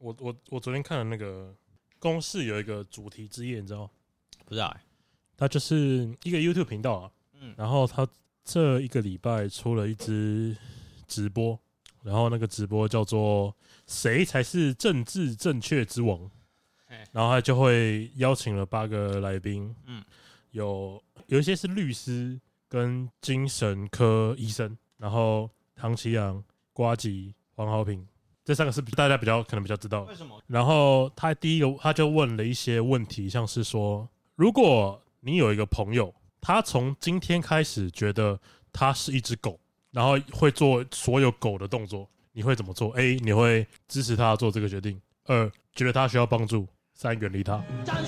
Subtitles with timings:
[0.00, 1.54] 我我我昨天看了那个
[1.98, 3.90] 公式有一个主题之夜，你知道吗？
[4.46, 4.80] 不知道、欸，
[5.36, 7.12] 它就是一个 YouTube 频道啊。
[7.42, 8.08] 嗯，然后他
[8.42, 10.56] 这一个礼拜出了一支
[11.06, 11.58] 直播，
[12.02, 13.54] 然后那个直播叫做
[13.86, 16.30] “谁才是政治正确之王”，
[17.12, 20.02] 然后他就会邀请了八个来宾，嗯，
[20.52, 26.42] 有有一些是律师跟精神科医生，然后唐奇阳、
[26.72, 28.06] 瓜吉、黄豪平
[28.44, 30.02] 这三个是大家比较可能比较知道。
[30.02, 30.40] 为什么？
[30.46, 36.14] 然后他第一个他就问了一些问题，像是说，如果你有一个朋友。
[36.42, 38.40] 他从今天开始觉得
[38.72, 39.60] 他是一只狗，
[39.90, 42.08] 然后会做所有狗的动作。
[42.32, 43.16] 你会怎么做？A.
[43.16, 44.98] 你会支持他做这个决定。
[45.26, 46.66] 二，觉得他需要帮助。
[46.94, 47.58] 三，远离他。
[47.84, 48.02] 欢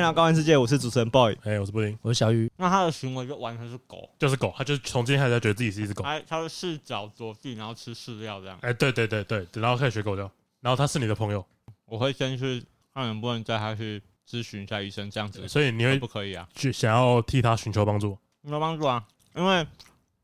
[0.00, 2.50] 迎来到高玩世界，我是主持人 boy，哎，我是布丁，我是小鱼。
[2.56, 6.02] 那他的行为就完全是狗，就是狗，他就是从今天开始觉得自己是一只狗。
[6.04, 8.58] 哎，他会四脚着地，然后吃饲料这样。
[8.62, 10.22] 哎，对对对对，然后开始学狗叫。
[10.60, 11.44] 然后他是你的朋友，
[11.84, 15.46] 我会先去看能不能带他去咨询一下医生，这样子。
[15.46, 16.48] 所以你会不可以啊？
[16.54, 18.16] 去想要替他寻求帮助？
[18.42, 19.66] 寻求帮助啊，因为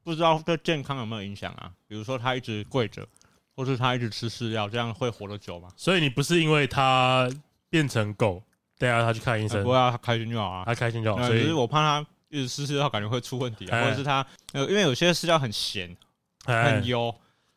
[0.02, 1.70] 不知道对健康有没有影响啊。
[1.86, 3.06] 比如说他一直跪着，
[3.54, 5.68] 或是他一直吃饲料，这样会活得久吗？
[5.76, 7.30] 所以你不是因为他
[7.68, 8.42] 变成狗？
[8.78, 11.22] 带他去看医生，不要啊，他开心就好啊，他开心就好。
[11.26, 15.96] 所以，我怕他一直吃饲料，感觉会出问题啊，或者是他呃，因为有些饲料很咸、
[16.44, 17.14] 很油，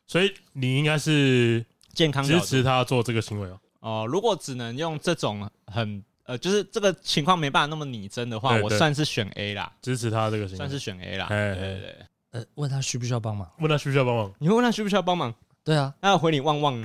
[0.07, 3.59] 所以你应该是健康支持他做这个行为哦。
[3.79, 11.25] 哦，如果只能用这种很呃，就是这个情况没办法那么拟真的话，我算是选 A 啦，支持他这个行为，算是选 A 啦。
[11.27, 11.95] 对对对，
[12.31, 13.49] 呃，问他需不需要帮忙？
[13.59, 14.31] 问他需不需要帮忙？
[14.37, 15.33] 你会问他需不需要帮忙？
[15.63, 16.79] 对啊，那要回你旺旺，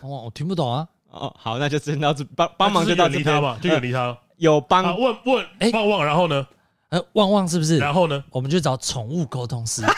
[0.00, 0.88] 旺旺，我听不懂啊。
[1.10, 4.16] 哦，好，那就先到这，帮帮忙就到这边吧，就远离他。
[4.36, 6.46] 有帮问问哎，旺旺，然后呢？
[6.90, 7.78] 呃，旺旺是不是？
[7.78, 8.22] 然后呢？
[8.30, 9.82] 我们就找宠物沟通师。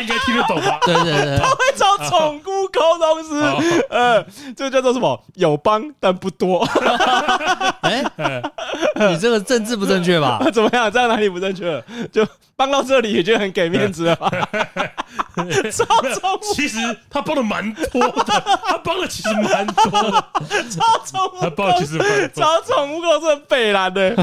[0.00, 0.78] 应该听得懂吧？
[0.86, 3.82] 对对对，他会找宠物沟通师。
[3.90, 4.22] 呃，
[4.56, 5.22] 这个叫做什么？
[5.34, 6.66] 有帮但不多。
[7.82, 8.02] 哎，
[9.10, 10.40] 你这个政治不正确吧？
[10.52, 10.90] 怎么样？
[10.90, 11.82] 这样哪里不正确？
[12.12, 12.26] 就
[12.56, 14.30] 帮到这里也就很给面子了吧？
[15.70, 16.78] 超宠物，其实
[17.10, 18.24] 他帮的蛮多的，
[18.64, 20.10] 他帮的其实蛮多的。
[20.70, 22.42] 超宠物，他帮的其实蛮多。
[22.42, 24.14] 超宠物沟是北蓝的，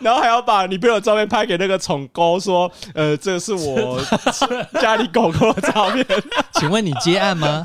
[0.00, 3.98] 然后还要把你朋友照片拍给那个宠沟，说，呃，这是我
[4.80, 6.04] 家里狗狗的照片。
[6.54, 7.62] 请问你接案吗？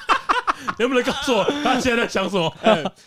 [0.78, 2.52] 能不能告诉我他现在在想什么？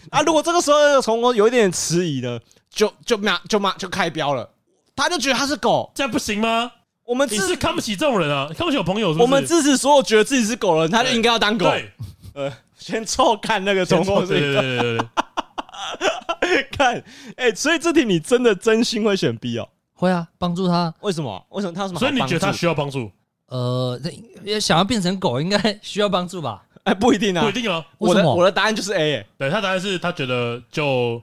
[0.09, 4.49] 啊，如果这个时候宠沟有一点迟疑的，就就骂就骂就开飙了，
[4.95, 6.71] 他就觉得他是狗，这样不行吗？
[7.05, 8.47] 我们你是看不起这种人啊？
[8.57, 9.21] 看不起我朋友是不是？
[9.23, 11.65] 我们支持所有觉得自己是狗的人，他就应该要当狗。
[11.65, 11.91] 对，
[12.33, 15.07] 呃，先臭看那个宠物，对对对对对。
[16.71, 17.03] 看，
[17.37, 19.69] 哎，所以这题你真的真心会选 B 哦？
[19.93, 20.91] 会啊，帮助他。
[21.01, 21.45] 为什么？
[21.49, 21.99] 为什么他什么？
[21.99, 23.11] 所以你觉得他需要帮助？
[23.49, 23.99] 呃，
[24.43, 26.63] 也想要变成狗，应该需要帮助吧？
[26.85, 27.85] 哎，不一定啊，不一定啊。
[27.97, 31.21] 我的我的答案就是 A，对他答案是他觉得就。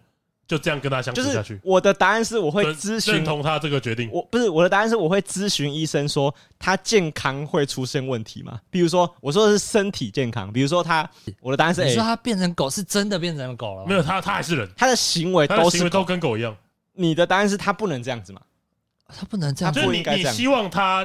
[0.49, 1.59] 就这样跟他相处下去。
[1.65, 4.09] 我的答案是我会咨询认同他这个决定。
[4.13, 8.61] 我不是我的答案是我会咨询医生说他健康会出现问题吗？
[8.71, 11.11] 比如说我说的是身体健康，比如说他
[11.41, 11.89] 我的答案是 A。
[11.89, 13.87] 你说他变成狗是真的变成狗了？
[13.89, 16.57] 没有，他他还是人，他的行为都是都跟狗一样。
[16.93, 18.41] 你的答案是他不能这样子吗？
[19.09, 21.05] 他不能这样，就是你你希望他。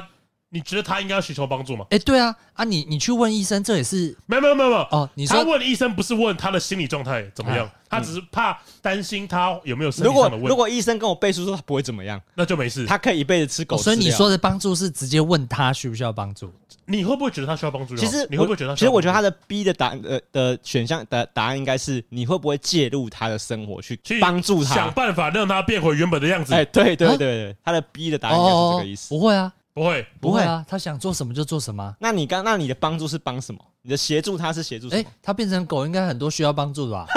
[0.54, 1.86] 你觉得他应该要寻求帮助吗？
[1.88, 5.08] 哎，对啊，啊，你你去问医生，这也是没有没有没有没有哦。
[5.14, 10.36] 你说他问医生不是问他的心理状态怎么样，他只是怕担心他有没有身体上的问题。
[10.36, 13.78] 如果如果医生跟我背书说他不会怎么样，那就没事，他可以一辈子吃狗。
[13.78, 16.52] 所以你说的帮助是直接问他需不需要帮助？
[16.84, 17.96] 你会不会觉得他需要帮助？
[17.96, 18.76] 其实你会不会觉得？
[18.76, 26.52] 其实我觉得他的 B 的答案呃的选项的答案应该是你会不会介入他的生活去帮助他，想办法让他变回原本的样子？
[26.52, 29.08] 哎，对对对对，他的 B 的答案应该是这个意思。
[29.08, 29.50] 不会啊。
[29.74, 30.64] 不会，不会啊！
[30.68, 31.94] 他想做什么就做什么。
[31.98, 33.60] 那你刚，那你的帮助是帮什么？
[33.82, 35.00] 你的协助他是协助什么？
[35.02, 37.06] 哎，他变成狗应该很多需要帮助的吧？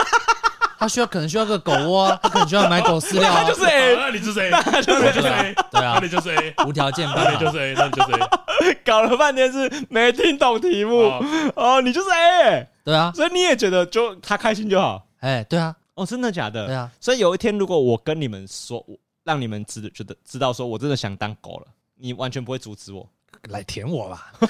[0.77, 3.31] 他需要可能需要个狗窝，他可能需要买狗饲料。
[3.33, 8.77] 他就是 A，那你就是 A， 那就是 A，对啊，那你就是 A，无条件，那你就是 A，那你就是 A。
[8.83, 11.11] 搞了半天是没听懂题目
[11.55, 15.05] 哦，你就是 A，对啊，所以你也觉得就他开心就好？
[15.21, 16.67] 哎，对啊，哦，真的假的？
[16.67, 23.09] 对啊，所以有一天如果我跟你们说，我让你们知觉得知道说我真的想当狗了，你完全不会阻止我。
[23.49, 24.31] 来舔我吧！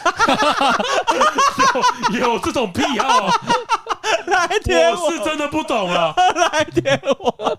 [2.13, 3.27] 有有这种癖好？
[4.27, 5.05] 来舔我！
[5.05, 6.13] 我是真的不懂了。
[6.35, 7.57] 来舔我！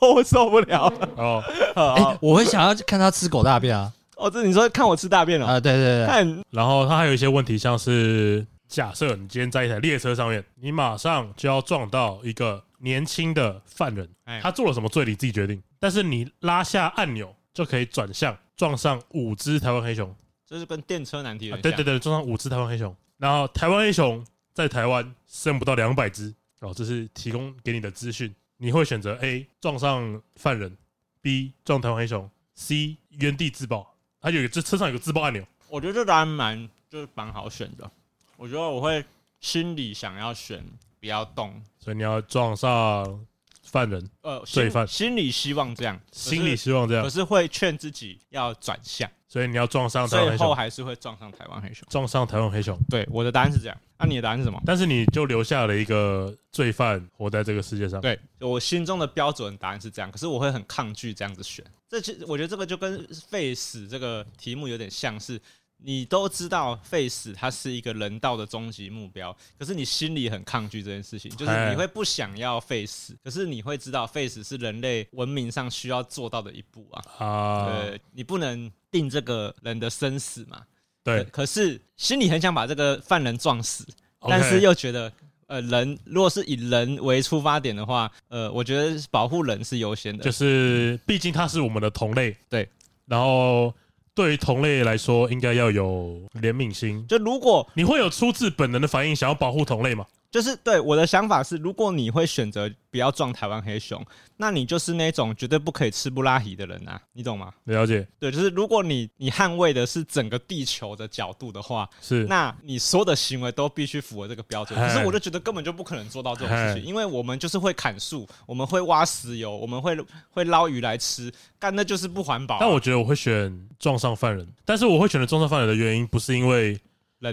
[0.14, 1.42] 我受不了哦。
[1.74, 3.90] 哎，我会想要看他吃狗大便啊。
[4.16, 5.60] 哦，这你说看我吃大便了啊？
[5.60, 6.06] 对对对。
[6.06, 14.06] 看，然后他还有一些问题，像是假设你今天在一台列车上面，你马上就要撞到一个年轻的犯人，
[14.42, 20.14] 他做了什么罪你自己决定，但是你拉下按钮就可以转向撞上五只台湾黑熊。
[20.46, 24.24] 这是跟电车难题、啊、对对对，撞上五只台湾黑熊，然后台湾黑熊
[24.54, 28.32] 在台湾剩不到两百只哦，这是提供给你的资讯。
[28.58, 30.78] 你会选择 A 撞上犯人
[31.20, 33.92] ，B 撞台湾黑熊，C 原地自爆。
[34.20, 35.44] 它有一个，这车上有个自爆按钮。
[35.68, 37.90] 我觉得这答案蛮就是蛮好选的。
[38.36, 39.04] 我觉得我会
[39.40, 40.64] 心里想要选
[41.00, 43.26] 不要动，所以你要撞上
[43.70, 49.08] 犯人，呃，罪犯，心里希望这样，心里希望这样，可是会劝自己要转向。
[49.30, 51.86] 所以你要撞上台湾黑熊，最后还是会撞上台湾黑熊。
[51.90, 53.76] 撞上台湾黑熊，对，我的答案是这样。
[53.98, 54.58] 那、啊、你的答案是什么？
[54.64, 58.00] 但是你就留下了一个罪犯活在这个世界上。
[58.00, 61.62] 对，我心中的标准答案是这样，可是我会很抗拒这样子选。
[61.90, 65.38] 这其实我觉得这个就跟废死这个题目有点像是。
[65.80, 77.24] 你都知道废死它是一个人道的终极目标，可是你心里很抗拒这件事情，就是你会不想要废死，可是你会知道废死是人类文明上需要做到的一步啊。
[77.24, 80.60] 啊，对，你不能定这个人的生死嘛。
[81.04, 83.86] 对，可是心里很想把这个犯人撞死，
[84.20, 85.12] 但是又觉得，
[85.46, 92.36] 呃，人如果是以人为出发点的话，呃，我觉得保护人是优先的，就是毕竟他是我们的同类。
[92.48, 92.68] 对，
[93.06, 93.72] 然后。
[94.18, 97.06] 对于同类来说，应该要有怜悯心。
[97.06, 100.04] 就如果你会有出自本能的反应，想要保护同类吗？
[100.30, 104.04] 就是对我的想法是，如果你会选择不要撞台湾黑熊，
[104.36, 107.50] 那你就是那种绝对不可以吃布拉提的人啊，你懂吗？
[107.64, 108.06] 了解。
[108.18, 114.78] 对，就是如果你你捍卫的是整个地球的角度的话，是，那你所有的行为都必须符合这个标准。
[114.78, 119.96] 可是我就觉得根本就不可能做到这种事情，因为我们就是会砍树，我们会挖石油，我们会
[120.28, 122.58] 会捞鱼来吃，干那就是不环保啊。
[122.60, 126.78] 但我觉得我会选撞上犯人，但是我会选择撞上犯人的原因不是因为。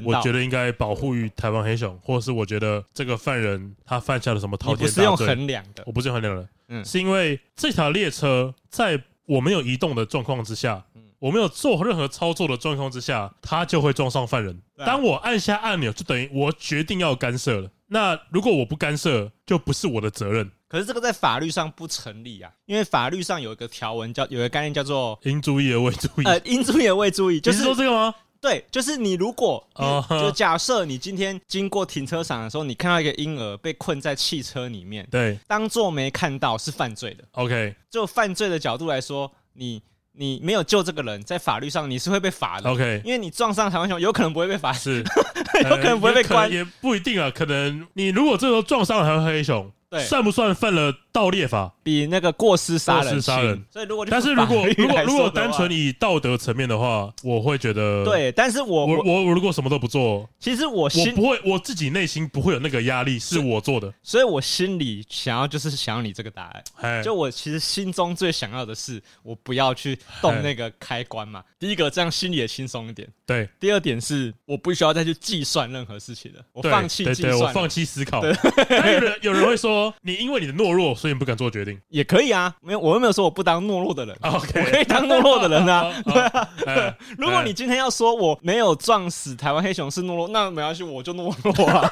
[0.03, 4.88] 我觉得应该保护于台湾黑熊，或者是我觉得这个犯人他犯下了什么滔天大罪。
[4.88, 10.83] 不是用衡量的，我不是用衡量的，嗯，是因为这条列车在我没有移动的状况之下，
[11.19, 14.59] 我没有做任何操作的状况之下，它就会撞上犯人。
[14.75, 17.69] 当我按下按钮，就等于我决定要干涉了。
[17.86, 20.50] 那如果我不干涉，就不是我的责任。
[20.67, 26.25] 可是这个在法律上不成立啊，因为法律上有一个条文叫，有一个概念叫做应注意而未注意。
[26.25, 28.13] 呃，应注意而未注意， 就是，说这个吗？
[28.41, 29.65] 对，就是你如果，
[30.09, 37.23] 就假设你今天经过停车场的时候，你看到一个婴儿被困在汽车里面，对，当做没看到是犯罪的。
[37.31, 39.81] OK，就犯罪的角度来说，你
[40.12, 42.69] 你没有救这个人，在法律上你是会被罚的。
[42.69, 45.03] OK，因为你撞上台湾熊，有可能不会被罚，是
[45.63, 47.31] 有可能不会被关，也不一定啊。
[47.33, 49.71] 可能你如果这时候撞上了台湾黑熊，
[50.03, 51.73] 算不算犯了盗猎法？
[51.81, 53.63] 比那个过失杀人，杀人。
[53.71, 58.29] 所以如果，但是如果如果如果单纯以道德层面的话，我会觉得对。
[58.33, 63.94] 但是我我我如果什么都不做，其实我我不会，我自己内心不会有那个压力，是我做的。
[64.03, 66.51] 所以我心里想要就是想要你这个答
[66.81, 67.01] 案。
[67.01, 71.41] 就我其实心中最想要的是，我不要去动那个开关嘛。
[71.57, 73.07] 第一个这样心里也轻松一点。
[73.25, 73.47] 对。
[73.57, 78.21] 第二点是我不需要再去计算任何事情了，我放弃计算，我放弃思考。
[78.25, 81.80] 有人有人会说，你因为你的懦弱，所以你不敢做决定。
[81.90, 86.98] 也可以啊，没有，我又没有说我不当懦弱的人，OK， 我可以当懦弱的人啊，对 啊。
[87.15, 91.88] 如果你今天要说我没有撞死台湾黑熊是懦弱，那没关系，我就懦弱啊，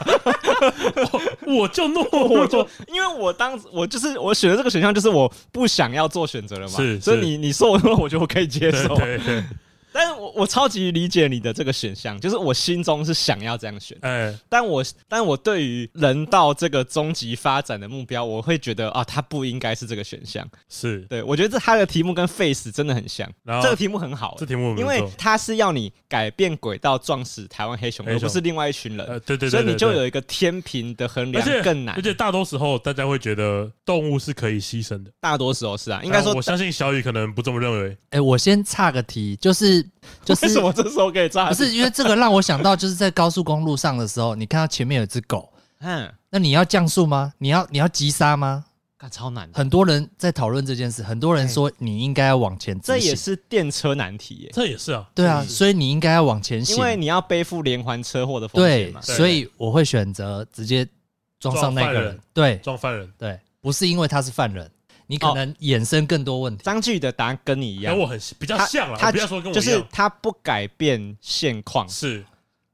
[1.46, 9.44] 我就懦弱，我就因为我当我就是我选的这个选项，就是我不想要做选择了嘛，是，所以你你说我懦弱，我觉得我可以接受，对对。
[9.94, 21.02] 但是我我超级理解你的这个选项，就是我心中是想要这样选，哎，但我但我对于人道这个终极发展的目标，我会觉得啊，它不应该是这个选项，是。
[21.10, 23.64] 对，我觉得这它的题目跟 Face 真的很像，然后？
[23.64, 39.83] 这个题目很好，这题目因为它是要你改变轨道撞死台湾黑熊，而不是另外一群人，对对，所以你就有一个天平的衡量更难，而且大多时候大家会觉得动物是可以牺牲的，大多时候是啊，应该说我相信小雨可能不这么认为，哎，我先岔个题，就是。
[40.24, 41.50] 就是为什么这时候可以炸？
[41.50, 47.34] 不是因为这个让我想到，就是在高速公路上的时候，你看到前面有只狗， 嗯，那你要降速吗？
[47.38, 48.66] 你要你要急刹吗？
[48.98, 49.58] 干超难的。
[49.58, 52.94] 很多人在讨论这件事，很多人说你应该要往前走。
[52.94, 54.50] 这也是电车难题耶。
[54.54, 59.02] 这也是啊，对啊，所以你应该要往前行，因为你要背负连环车祸的风险嘛。
[59.06, 60.88] 对，所以我会选择直接
[61.38, 64.72] 撞上那个人，对，撞犯人，对，不是因为他是犯人。
[65.08, 66.64] 你可能衍生更多问题。
[66.64, 68.98] 张继宇的答案跟你一样，跟我很比较像了。
[68.98, 71.88] 他不要说跟我一样，就是他不改变现况。
[71.90, 72.26] 是，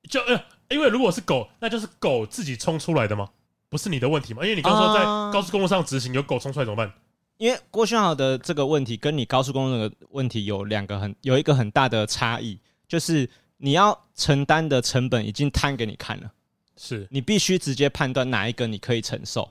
[0.09, 3.29] 就呃，因为如果是狗，那就是狗自己冲出来的吗？
[3.69, 4.43] 不是你的问题吗？
[4.43, 6.91] 因为你刚说在高速公路上直行，有狗冲出来怎么办？
[7.37, 16.29] 因为郭宣豪的这个问题跟你高速公路的问题有两个很有一个很大的差异，就是你要承担的成本已经摊给你看了，
[16.75, 19.49] 是你必须直接判断哪一个你可以承受，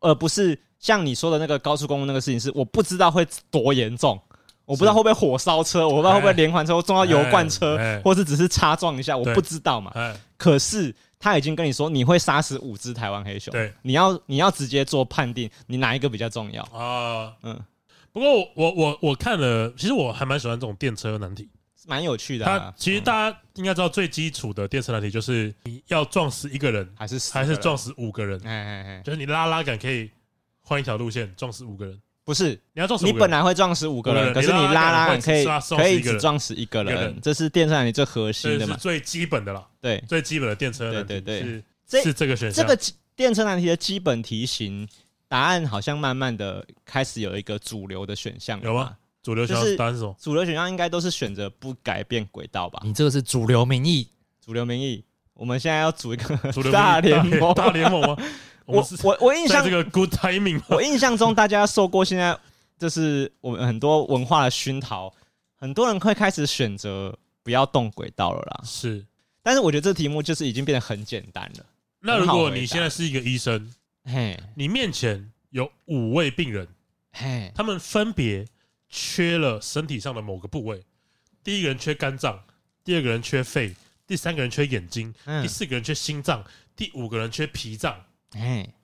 [0.00, 4.20] 而不是像你说的那个高速公路那个事情是我不知道会多严重。
[4.64, 9.94] 我不知道会不会火烧车，我不知道会不会连环车撞到油罐车，或是只是擦撞一下，我不知道嘛。
[10.36, 17.32] 可是他已经跟你说你会杀死五只台湾黑熊，对，你要你要直接做判定，你哪一个比较重要啊？
[17.44, 17.56] 嗯，
[18.10, 21.48] 不过我我我看了，其实我还蛮喜欢这种电车难题，
[21.86, 22.44] 蛮有趣的。
[22.44, 28.40] 它其实大家应该知道最基础的电车难题就是你要撞死一个人，还是还是撞死五个人？
[28.44, 30.10] 哎哎哎就是你拉拉杆可以
[30.66, 31.98] 换一条路线撞死五个人。
[32.24, 35.44] 不是，你要撞死你本来会撞死五个人，可是你拉拉杆可以
[35.76, 38.76] 可以只撞死一个人，这是电车难题最核心的嘛？
[38.76, 42.66] 最基本的了，对，最基本的电车难题，对对对，是是这个选项。
[42.66, 42.76] 这个
[43.14, 44.88] 电车难题的基本题型
[45.28, 48.96] 答案好像慢慢的开始有一个主流的选项，有吗？
[49.22, 50.16] 主流选项答案是什么？
[50.20, 52.82] 主流选项应该都是选择不改变轨道吧？
[52.84, 54.08] 你这个是主流民意，
[54.44, 55.04] 主流民意。
[55.32, 56.36] 我们现在要组一个
[56.72, 58.16] 大联盟， 大联盟吗？
[58.66, 62.38] 我我我印象这个 good timing，我印象中大家受过现在。
[62.78, 65.10] 就是我们很多文化的熏陶，
[65.54, 68.60] 很多人会开始选择不要动轨道了啦。
[68.66, 69.02] 是，
[69.42, 71.64] 但是我觉得这题目就是已经变得很简单了。
[72.00, 73.72] 那如果你现在是一个医生，
[74.04, 76.68] 嘿，你面前有五位病人，
[77.12, 78.46] 嘿，他们分别
[78.90, 80.84] 缺了身体上的某个部位。
[81.42, 82.38] 第一个人缺肝脏，
[82.84, 83.74] 第二个人缺肺，
[84.06, 86.44] 第三个人缺眼睛，第四个人缺心脏，
[86.76, 88.04] 第五个人缺脾脏。
[88.36, 88.74] 嘿，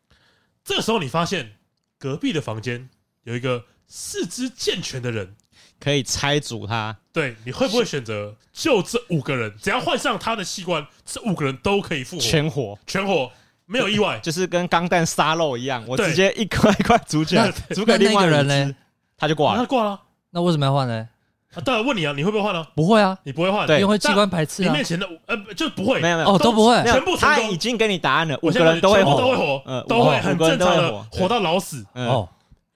[0.65, 1.53] 这个时候你发现
[1.99, 2.89] 隔壁的房间
[3.25, 3.65] 有一个。
[3.95, 5.37] 四肢健全的人
[5.79, 13.31] 可以拆组他，对，你会不会选择就这五个人，只要换上他的器官，这五个人都可以复活，全活，全活，
[13.67, 18.75] 没有意外，就是跟钢弹沙漏一样，我直接一块一块组起来，组给另外一个人呢，
[19.19, 21.07] 他就挂了，他挂了，那为什么要换呢？
[21.55, 22.67] 啊，对，问你啊，你会不会换呢？
[22.75, 24.67] 不会啊，你不会换，因为会器官排斥啊。
[24.67, 31.85] 你面前的呃，就不会，没有没有，哦，都不会，全部他已经给你答案了，五个人都会活，都会活，都会很正常的活到老死。
[31.95, 32.29] 哦，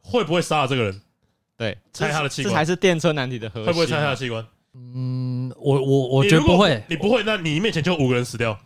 [0.02, 1.00] 会不会杀了这个人？
[1.56, 3.66] 对，拆他的器官，这才是电车难题的核心。
[3.66, 4.46] 会不会拆他的器官？
[4.74, 6.82] 嗯，我我我觉得不会。
[6.88, 8.58] 你不会，那你面前就五个人死掉。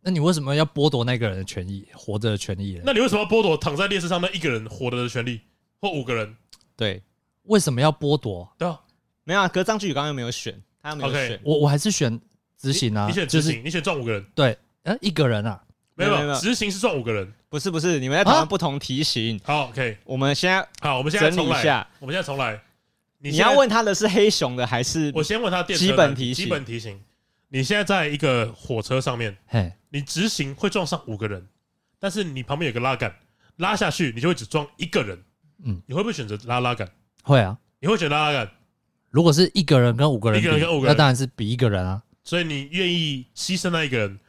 [0.00, 2.80] 那你为什么要剥夺那个人的权益，活着的权益？
[2.84, 5.40] 那你为什么要剥夺躺在列车上那一个人活着的权利？
[5.80, 6.36] 或五个人？
[6.76, 7.02] 对，
[7.42, 8.48] 为什么要剥夺？
[8.56, 8.78] 对啊，
[9.26, 9.46] 没有啊。
[9.46, 11.38] 可是张志宇刚刚又没有选，他又没有选。
[11.44, 12.18] 我我还是选
[12.56, 13.06] 执行啊。
[13.06, 14.24] 你选执行，你选撞五个人。
[14.34, 15.62] 对，呃，一个人啊。
[15.98, 19.40] 没有没有，执行是撞五个人，不是不是，你们在讨论不同题型。
[19.42, 22.60] 好，OK，我们现在好，我们现在整理一下，我们现在重来。
[23.18, 25.10] 你要问他的是黑熊的还是？
[25.14, 26.44] 我先问他基本题型。
[26.44, 27.00] 基本题型。
[27.48, 31.46] 你现在在一个火车上面，嘿，你直行会撞上五个人，
[31.98, 33.16] 但是你旁边有个拉杆，
[33.56, 35.18] 拉下去你就会只撞一个人。
[35.64, 36.86] 嗯，你会不会选择拉拉杆？
[37.22, 38.50] 会啊，你会选择拉拉杆。
[39.16, 42.02] 如果是一个人跟五个人，一个人跟五个人，那当然是比一个人啊。
[42.22, 44.20] 所以你愿意牺牲那一个人，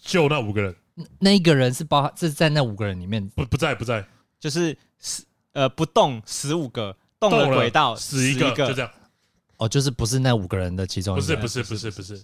[0.00, 0.72] 救那五个人？
[1.18, 4.06] 那一个人是包，这是在那五个人里面，不不在不在，
[4.38, 6.96] 就是十呃不动十五个。
[7.18, 8.90] 动了轨道死一个，就这样。
[9.56, 11.36] 哦，就是不是那五个人的其中一个。
[11.36, 12.22] 不是不是不是不是。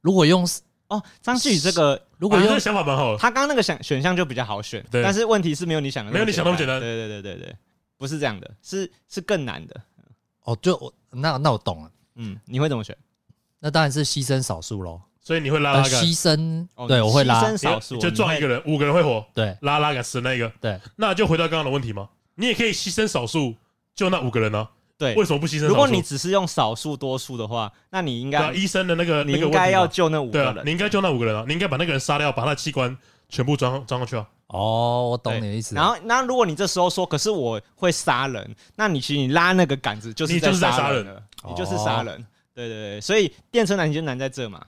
[0.00, 0.42] 如果用
[0.88, 3.14] 哦，张旭宇这个，如果用这个想法蛮好。
[3.18, 6.80] 他刚刚那个想选项就比较好选，对但是问题是没有你想的，没有你想那么简单。
[6.80, 7.56] 对对对对对，
[7.98, 9.78] 不是这样的，是是更难的。
[10.44, 11.90] 哦，就我那那我懂了。
[12.16, 12.96] 嗯，你会怎么选？
[13.60, 15.00] 那当然是牺牲少数喽。
[15.20, 15.90] 所以你会拉拉杆？
[15.90, 17.40] 牺牲，对，我会拉。
[17.42, 19.24] 牺牲少数，就撞一个人，五个人会活。
[19.32, 20.50] 对，拉拉杆死那个。
[20.60, 22.08] 对，那就回到刚刚的问题吗？
[22.34, 23.54] 你也可以牺牲少数，
[23.94, 24.68] 就那五个人呢？
[24.98, 25.68] 对，为什么不牺牲？
[25.68, 30.62] 如果你只是用少数多数的话，那你应该医生的那个，你应该要救那五个人。
[30.66, 31.44] 你应该救那五个人啊！
[31.46, 32.96] 你应该把那个人杀掉，把他的器官
[33.28, 34.26] 全部装装上去啊！
[34.52, 35.74] 哦，我懂你的意思。
[35.74, 42.24] 然后，那如果你这时候说，可是我会杀人，那你其实你拉那个杆子就是在杀人了，你就是杀人。
[42.54, 44.64] 对对对，所以电车难题就难在这嘛。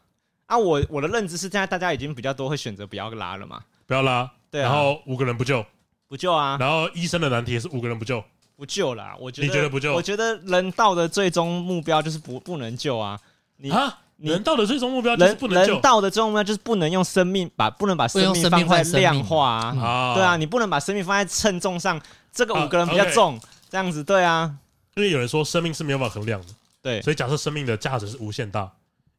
[0.46, 4.30] 啊，我我的认知是现在大家已经比较多会选择不要拉了嘛，不要拉。
[4.50, 5.64] 对，然后五个人不救，
[6.08, 6.56] 不救啊。
[6.58, 8.24] 然后医生的难题也是五个人不救。
[8.56, 9.48] 不救啦，我觉得。
[9.48, 9.92] 你觉得不救？
[9.92, 13.20] 我觉得人道的最终目标就是不不能救啊！
[13.56, 15.72] 你啊，人道的最终目标就是不能救。
[15.72, 20.14] 人道的最终目标就是不能用生命把不能把生命放在量化啊！
[20.14, 22.00] 对啊，你不能把生命放在称重上。
[22.32, 23.38] 这个五个人比较重，
[23.70, 24.54] 这样子对啊。
[24.96, 26.46] 因为有人说生命是没有办法衡量的，
[26.82, 28.70] 对，所以假设生命的价值是无限大。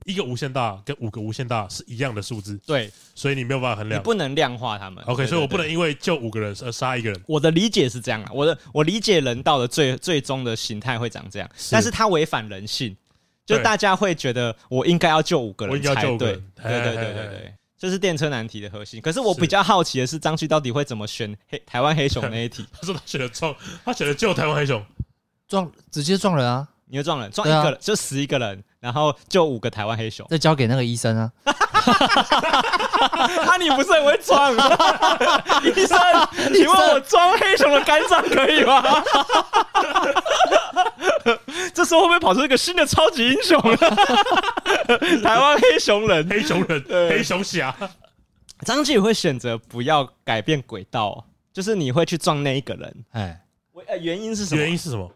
[0.06, 5.04] 一个无限大跟五个无限大是一样的数字，对，所以你没有办法衡量，你不能量化他们。
[5.06, 7.20] OK，所以我不能因为救五个人而杀一个人。
[7.25, 12.96] 我的理解是这样啊，我的我理解人道的最最终的形态会长这样，但是它违反人性，
[13.46, 17.54] 就大家会觉得我应该要救五个人才对，对对对对对。
[17.78, 19.02] 这是电车难题的核心。
[19.02, 22.66] 可是我比较好奇的是，张旭到底会怎么选黑台湾黑熊 那一题？
[22.72, 24.84] 他说他选了撞，他选了救台湾黑熊，
[25.48, 26.68] 撞直接撞人啊！
[26.88, 31.32] 你会撞人，撞一个人、啊、就死一个人，然后就五个台湾黑熊，再交给那个医生啊！
[31.46, 34.54] 啊，你不是很会装？
[35.63, 35.98] 医生，
[36.51, 38.84] 你问我装黑熊的肝脏可以吗？
[41.74, 43.60] 这时候会不会跑出一个新的超级英雄？
[45.24, 47.75] 台湾黑熊人，黑熊人，黑熊侠。
[48.65, 53.06] 张继会选择不要改变轨道，就是你会去撞那一个人。
[53.12, 53.42] 哎，
[54.00, 54.62] 原因是什么？
[54.62, 55.12] 原因是什么？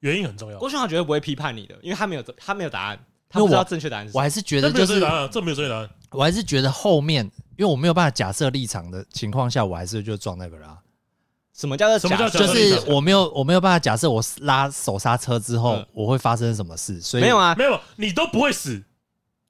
[0.00, 0.58] 原因很重要。
[0.58, 4.18] 郭轩豪绝对不会批判你的，因为他没有他没有答案，他不知道正确答案是什么。
[4.18, 5.90] 我还是觉得就是这没有正确答案，这没有正确答案。
[6.10, 7.24] 我还是觉得后面，
[7.56, 10.68] 因为我没有办法假设立场的情况下，我还是就撞那个人。
[11.52, 12.38] 什么叫做假设？
[12.38, 18.82] 就是我没有我没有办法假设我拉手刹车之后我会发生什么事，所以没有啊，没有，你都不会死。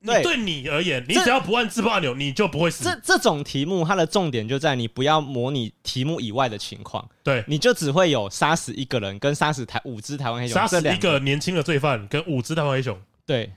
[0.05, 2.85] 对，对你而言，你只要不按自爆按钮，你就不会死。
[2.85, 7.07] 这这种题目，它的重点就在你不要模拟题目以外的情况。
[7.23, 12.99] 对，你就只会有杀死一个人跟杀死台五只台湾黑熊，杀死一个年轻的罪犯跟五只台湾黑熊。
[13.27, 13.53] 对，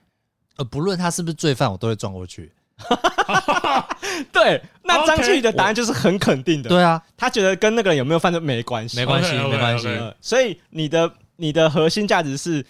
[0.58, 2.52] 呃，不论他是不是罪犯，我都会撞过去。
[4.34, 6.70] 对，那张继的答案就是很肯定的。
[6.70, 9.88] 对啊，他觉得跟那个人有没有犯罪没关系，没关系，没关系。
[10.20, 12.66] 所以你的你的核心价值是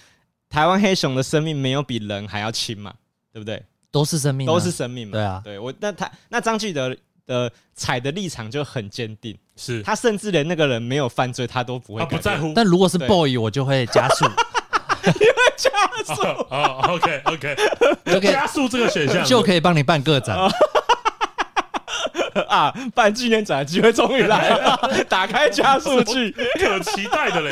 [0.50, 2.94] 台湾黑熊的生命没有比人还要轻嘛？
[3.34, 3.62] 对不对？
[3.92, 5.12] 都是生命，都是生命嘛。
[5.12, 9.84] 对啊，对我那他那张继德的踩的立场就很坚定，是。
[9.84, 12.54] 他甚至连那个人没有犯罪，他都不会不在乎。
[12.56, 14.26] 但如果是 boy，我就会加速，
[15.06, 15.70] 你会加
[16.16, 16.22] 速。
[16.50, 17.56] 啊？OK OK
[18.16, 19.24] OK，加速这个选项。
[19.26, 20.38] 就可以帮你办个展
[22.50, 22.74] 啊！
[22.94, 27.52] 办纪念展的机会终于来了， 打开加速器， 可期待的嘞，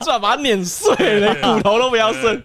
[0.00, 2.42] 最好把它碾碎，连骨头都不要剩。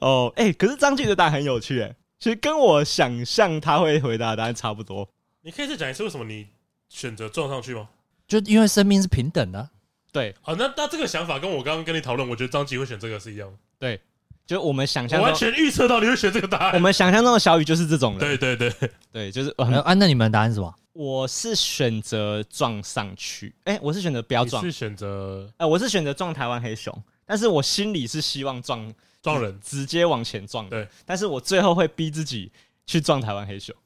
[0.00, 5.08] 哦，哎，可是张继的答案很有趣，哎，其实跟我想象他会回答的答案差不多。
[5.42, 6.46] 你可以再讲一次为什么你
[6.88, 7.88] 选择撞上去吗？
[8.26, 9.68] 就因为生命是平等的。
[10.12, 13.54] 对，好，那那这个想法跟我刚刚跟你讨论，我觉得张继会选这个是一样的。
[13.78, 14.00] 对，
[14.46, 16.72] 就我们想象，完全预测到你会选这个答案。
[16.74, 18.20] 我们想象中的小雨就是这种人。
[18.20, 19.50] 对对对对，就是。
[19.58, 20.74] 啊，那你们的答案是什么？
[20.96, 32.50] 我是选择撞上去，哎、欸，我是选择不要撞，是选择，哎、呃，我是选择撞台湾黑熊，但是我心里是希望撞撞人，直接往前撞，对，但是我最后会逼自己
[32.86, 33.76] 去撞台湾黑熊，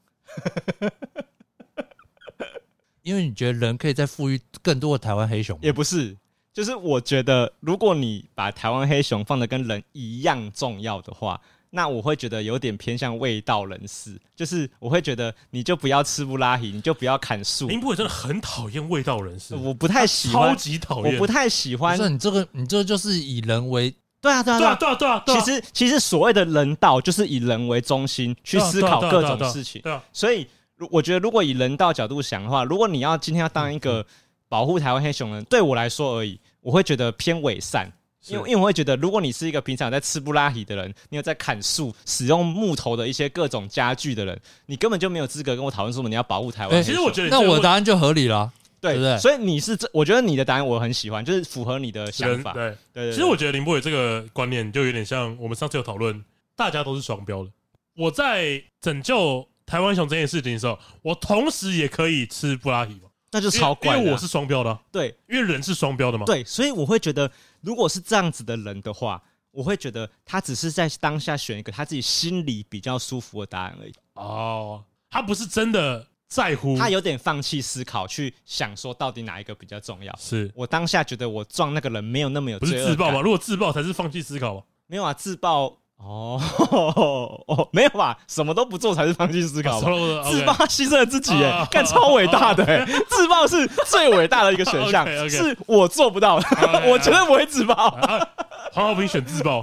[3.03, 6.15] 因为你觉得人可以再赋予更多的台湾黑熊，也不是，
[6.53, 11.41] 就是我觉得如果你把台湾黑熊放的跟人一样重要的话。
[11.73, 17.67] 那我会觉得有点偏向味道人士，就是我会觉得你就不要吃不拉稀，你就不要砍树。
[17.67, 21.97] 林博伟真的很讨厌味道人士，我不太喜欢，超级讨厌，我不太喜欢。
[21.97, 25.39] 不是你这个，你这个就是以人为对啊对啊对啊对啊对啊。
[25.39, 29.81] 其实其实所谓的人道就是以人为中心去思考各种事情。
[29.81, 30.03] 对啊。
[30.11, 30.45] 所以，
[30.91, 34.05] 我觉得如果以人道角度想的话，如果你要今天要当一个
[34.49, 37.89] 保护台湾黑熊人，对我来说而已，我会觉得偏伪善。
[38.27, 46.83] 因为因为我会觉得，如果你是一个平常在吃不拉稀的人，你有在砍树、使用木头的一些各种家具的人，你根本就没有资格跟我讨论说你要保护台湾。
[46.83, 49.17] 其实我觉得，那我的答案就合理了，对不对？
[49.17, 52.53] 所以你是这，我觉得你的答案我很喜欢，就是符合你的想法。
[52.53, 53.11] 对对对。
[53.11, 56.23] 其实我觉得林博伟这个观念就有点像我们上次有讨论，
[56.55, 57.49] 大家都是双标的。
[57.97, 63.09] 我在拯救台湾熊这件事情的时候，我同时也可以吃布拉提嘛？
[63.31, 64.79] 那就超怪，因为我是双标的。
[64.91, 66.25] 对，因为人是双标的嘛。
[66.25, 67.31] 对，所以我会觉得。
[67.61, 69.21] 如果是这样子的人的话，
[69.51, 73.93] 我会觉得他只是在当下选一个他自己心里比较舒服的答案而已。
[74.13, 80.15] 哦，他不是真的在乎，他有点放弃思考，去想说到底哪一个比较重要。
[80.17, 82.83] 是我当下觉得我撞那个人没有那么有罪恶感。
[82.83, 83.21] 不是自爆吗？
[83.21, 84.63] 如果自爆才是放弃思考吗？
[84.87, 85.80] 没有啊，自爆。
[86.03, 86.41] 哦
[87.47, 88.17] 哦，没有吧？
[88.27, 89.89] 什么都不做才是放弃思考吧？
[90.29, 96.47] 自爆牺牲了自己，哎，干超伟大的，哎， 自爆是最伟大的一个选项， 是我做不到的，
[96.89, 97.91] 我绝对不会自爆。
[98.73, 99.61] 黄浩平 选自爆，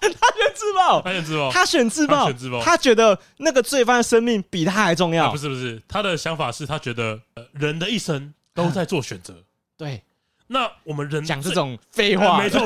[0.00, 5.30] 他选自爆，他选自爆，他选自爆，他觉得那个罪犯的生命比他还重要。
[5.30, 7.18] 不是不是，他的想法是他觉得
[7.52, 9.34] 人的一生都在做选择。
[9.76, 10.02] 对，
[10.48, 12.60] 那我们人讲这种废话，没错。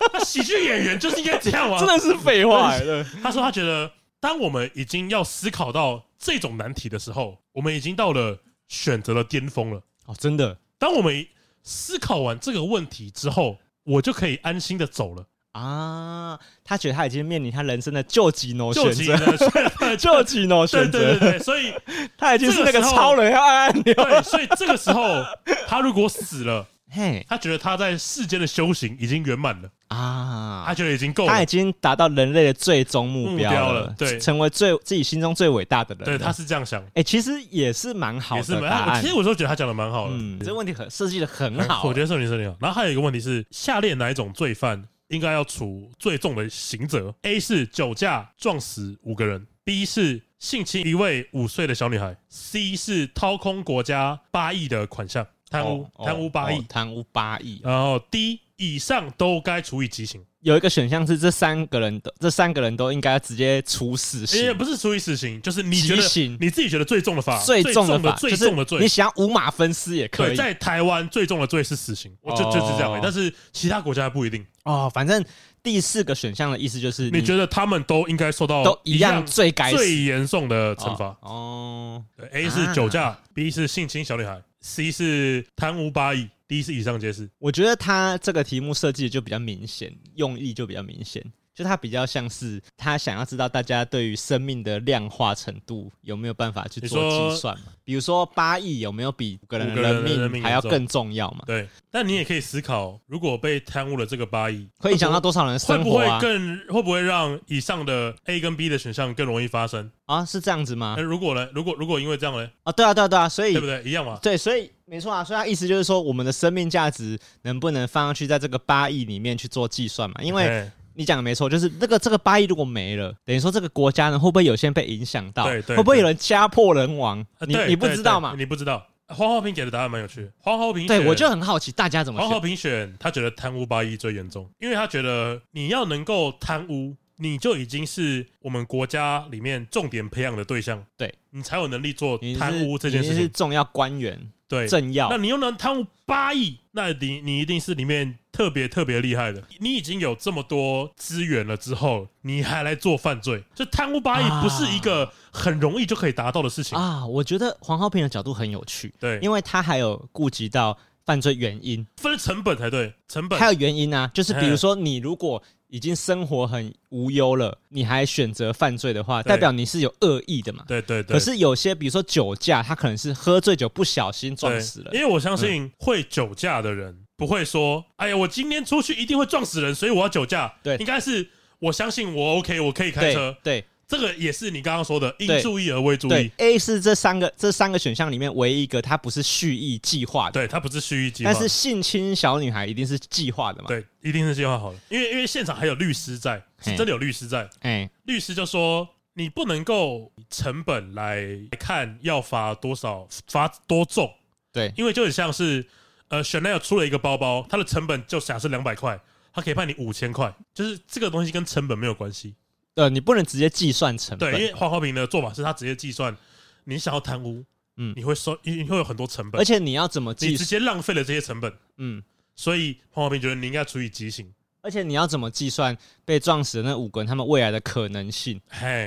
[0.24, 1.78] 喜剧演员就是应该这样玩？
[1.78, 2.78] 真的是废话。
[2.78, 9.82] 对，他说他觉得，当我们已经要思考到这种难题的时候，我们已经到了选择的巅峰了。
[10.06, 10.58] 哦，真的。
[10.78, 11.26] 当我们
[11.62, 16.38] 思考完这个问题之后，我就可以安心的走了啊。
[16.64, 20.98] 他觉得他已经面临他人生的救急 no 选择，救急 no 选择。
[20.98, 21.72] 对对对，所以
[22.16, 23.94] 他已经是那个超人要按按钮。
[23.94, 25.24] 对，所以这个时候
[25.66, 26.66] 他如果死了。
[26.90, 36.04] 嘿，他觉得他在世间的修行已经圆满了啊，他觉得已经够了，他已经达到人类的最终目标了，了对，成为最自己心中最伟大的人。
[36.04, 36.80] 对，他是这样想。
[36.80, 39.02] 哎、欸，其实也是蛮好的，也是蛮。
[39.02, 41.84] 其实我就觉得他讲的蛮好的，嗯，这个问题很设计的很好。
[41.84, 42.56] 我觉得设计设计好。
[42.60, 55.26] 然后还有一个问题是，下列哪一种罪犯应该要处最重的刑责？A 是酒驾撞死五个人，B 是性侵一位五岁的小女孩，C 是掏空国家八亿的款项。
[55.50, 60.22] 贪污，贪污八亿，贪污八亿，然后 D 以上都该处以极刑。
[60.40, 64.40] 有一个选项是这三个人的，这三个人都应该直接处死刑。
[64.40, 66.02] 也不是处以死刑，就是你觉得
[66.38, 70.36] 你自己觉得最重的法，最重的法，最重的罪，你想要五马分尸也可以。
[70.36, 72.98] 在台湾最重的罪是死刑，我就就是这样。
[73.02, 74.90] 但是其他国家还不一定哦。
[74.94, 75.24] 反正
[75.60, 82.04] 第四个选项的意思就是，你觉得他们都应该受到都一样最该最严重的惩罚哦。
[82.16, 84.40] 对，A 是酒驾，B 是性侵小女孩。
[84.60, 87.28] C 是贪污八亿，D 是以上皆是。
[87.38, 91.24] 我觉得他这个题目设计的就比较明显，用意就比较明显。
[91.58, 97.64] 就他比较像是他想要知道大家对于生命的量化程度有没有办法去做计算嘛？
[97.82, 101.42] 比如说八亿有没有比五个人人命还要更重要嘛？
[101.46, 101.68] 对。
[101.90, 106.20] 但你也可以思考，如果被贪污了这个八亿，会影响到多少人生活啊？
[106.20, 110.24] 会不会更会不会让以上的 A 跟 B 的选项更容易发生啊？
[110.24, 110.94] 是这样子吗？
[110.96, 111.48] 那如果呢？
[111.52, 112.48] 如果如果因为这样呢？
[112.62, 113.82] 啊，对啊，对啊，对啊，所以对不对？
[113.82, 114.16] 一样嘛？
[114.22, 115.24] 对，所以没错啊。
[115.24, 120.16] 所以他意思就是说，我们的生命价值能不能放上去，在这个八亿里面去做计算嘛？
[120.22, 120.70] 因为。
[120.98, 125.44] 你讲的没错，就是那个这个八亿如果没了，等于说这个国家呢会不会有些人被影响到？
[125.44, 127.24] 对对，会不会有人家破人亡？
[127.46, 128.34] 你你不知道吗？
[128.36, 128.84] 你不知道。
[129.06, 130.32] 黄浩平给的答案蛮有趣的。
[130.38, 132.20] 黄浩平对我就很好奇，大家怎么？
[132.20, 143.22] 黄浩平选他觉得贪污八亿最严重，因为他觉得你要能够贪污，你就已经是我们国家里面重点培养的对象，对你才有能力做贪污这件事情。
[143.22, 144.66] 是重要官员，对。
[144.66, 148.18] 政要，那你又能贪污八亿，那你你一定是里面。
[148.30, 156.78] 特别特别厉害的，你已经有这么多资源了之后，你还来做犯罪，这贪污八亿不是一个很容易就可以达到的事情。
[156.78, 157.04] 啊！
[157.04, 163.36] 我觉得黄浩平的角度很有趣，对，因为他还有顾及到犯罪原因，分成本才对，成本。
[163.36, 170.64] 还有原因啊，就是比如说你如果已经生活很无忧了，你还选择犯罪的话，代表你是有恶意的嘛？
[170.66, 171.14] 对对对。
[171.14, 177.04] 可是有些比如说酒驾，他可能是喝醉酒不小心撞死了，因为我相信会酒驾的人。
[177.16, 180.54] 不会说，哎呀，我今天出去一定会撞死人，所以我要酒驾。
[180.62, 181.28] 对，应该是
[181.58, 183.36] 我相信我 OK，我可以开车。
[183.42, 186.30] 对，对这个也是你刚刚说的，应注意而未注意。
[186.36, 190.32] A 是这三个这三个选项里面唯一一个，它不是蓄意计划的。
[190.32, 191.32] 对，它不是蓄意计划。
[191.32, 193.68] 但是性侵小女孩一定是计划的嘛？
[193.68, 197.48] 对，一定是计划好的，因为因为现场还有律师在，是真的有律师在。
[197.60, 201.26] 哎，律师就说你不能够成本来
[201.58, 204.12] 看要罚多少，罚多重。
[204.52, 205.66] 对，因为就很像是。
[206.10, 208.98] 呃，Chanel 出了一个包包，它的成本就假设两百块，
[209.30, 212.34] 它可以判你五千块，就是这个东西跟成本没有关系。
[212.78, 214.30] 呃，你不能直接计算成本。
[214.32, 216.16] 对，因为黄豪平的做法是他直接计算，
[216.64, 217.44] 你想要贪污，
[217.76, 220.28] 嗯，你会收，你会有很多成本，而且你要怎么计？
[220.28, 222.02] 你直接浪费了这些成本，嗯，
[222.36, 224.32] 所以黄豪平觉得你应该处以极刑。
[224.60, 228.38] 而且你要怎么计算被撞死的那五个人他们未来的可能性？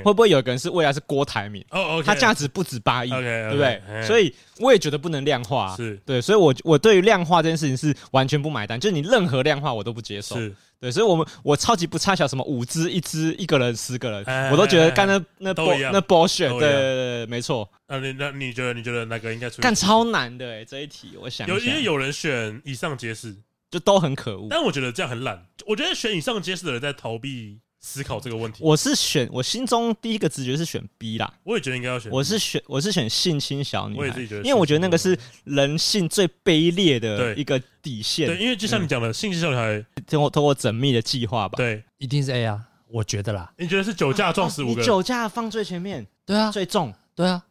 [0.03, 1.63] 会不会有个人是未来是郭台铭？
[1.71, 3.81] 哦，他价值不止八亿，对不对？
[3.87, 17.69] 嘿所以我也觉得不能量化，是对，所以我我对于量化这件事情是完全不买单，就是你任何量化我都不接受，是对，所以我们我超级不差小什么五只一只一个人十个人，我都觉得干那那都一样那 bullshit，对对对，没错。
[17.87, 19.61] 那你那你觉得你觉得哪个应该出？
[19.61, 23.37] 干超难的哎，这一题我想有因为有人选以上皆是。
[23.71, 25.45] 就都很可恶，但我觉得这样很懒。
[25.65, 28.63] 我觉得选以上皆是的人在逃避思考这个问题。
[28.63, 31.33] 我是选，我心中第一个直觉是选 B 啦。
[31.43, 32.11] 我也觉得应该要选。
[32.11, 33.99] 我是选，我是选性侵小女孩。
[33.99, 38.27] 我也自己觉得，因为我觉得那个是人性最卑劣的一个底线。
[38.27, 41.57] 对，因为就像你讲的，嗯、性侵小女孩通过通过缜密的计划吧。
[41.57, 43.51] 对，一定是 A 啊，我觉得啦。
[43.57, 47.43] 你觉得是酒驾撞死五个酒驾放最前面，对啊，最重，对啊。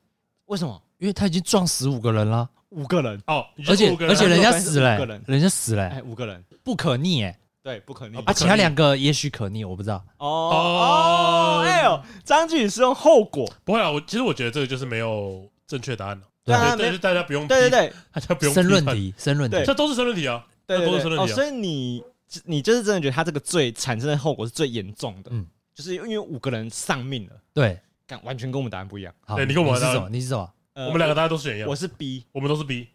[0.47, 0.81] 为什么？
[0.99, 2.49] 因为他已经撞死五个人了。
[2.71, 8.16] 五个人哦，而且而且人家死了，人家死了，哎，五个人不可逆哎，对，不可逆。
[8.25, 10.03] 啊，其他两个也许可逆，我不知道。
[10.18, 21.35] 哦哦，哎呦，张继宇是用后果，不会啊，我其实我觉得这个就是没有正确答案了，对啊，对，大家不用，对对对， 大家不用申论题，申论题，这都是申论题啊，对，都是申论题。
[21.35, 22.03] 所以你
[22.44, 27.79] 你就是真的觉得他这个罪产生的后果是最严重的，嗯，就是因为五个人丧命了，对，
[28.23, 29.12] 完全跟我们答案不一样。
[29.37, 30.09] 对，你跟我们是什么？
[30.09, 30.51] 你是什么？
[30.77, 32.88] 我们两个大家都是一样，我是 B，我们都是 B。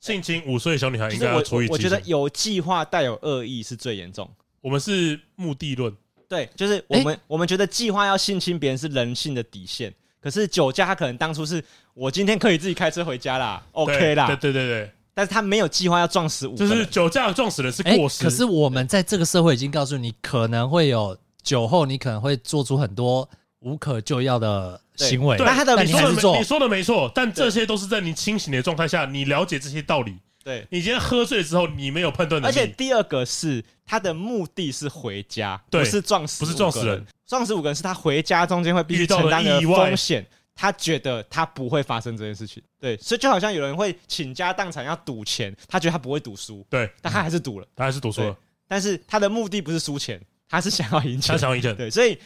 [0.00, 1.72] 性侵五岁小女孩应该要处以极刑。
[1.72, 4.28] 我觉得有计划带有恶意是最严重。
[4.60, 5.94] 我们是目的论，
[6.28, 9.92] 对，就是我们我们觉得计划要性侵别人是人性的底线。
[10.20, 11.62] 可是酒驾他可能当初是
[11.94, 14.90] 我今天可以自己开车回家啦，OK 啦，对对对对。
[15.14, 18.22] 但是他没有计划要撞死五就是酒驾撞死人是过失。
[18.22, 23.28] 可是我们在这个社会已经告诉你，可能会有酒后，你可能会做出很多
[23.60, 25.36] 无可救药的行为。
[25.38, 26.00] 但他的你说
[26.32, 30.16] 的你说的没错，但这些都是在你清醒的状态下，你了解这些道理。
[30.44, 32.52] 对，你今天喝醉之后，你没有判断能力。
[32.52, 37.04] 而且第二个是他的目的是回家，不是撞死，不是撞死人。
[37.26, 40.26] 撞死五个人是他回家中间会必须承担的风险。
[40.60, 48.36] 他觉得他不会发生这件事情，对，所以就好像有人会倾家荡产要赌钱，他觉得他不会赌输，对，但他还是赌了，他还是赌输了。
[48.66, 52.18] 但是他的目的不是输钱，他是想要赢钱，他想要赢钱，对，所以，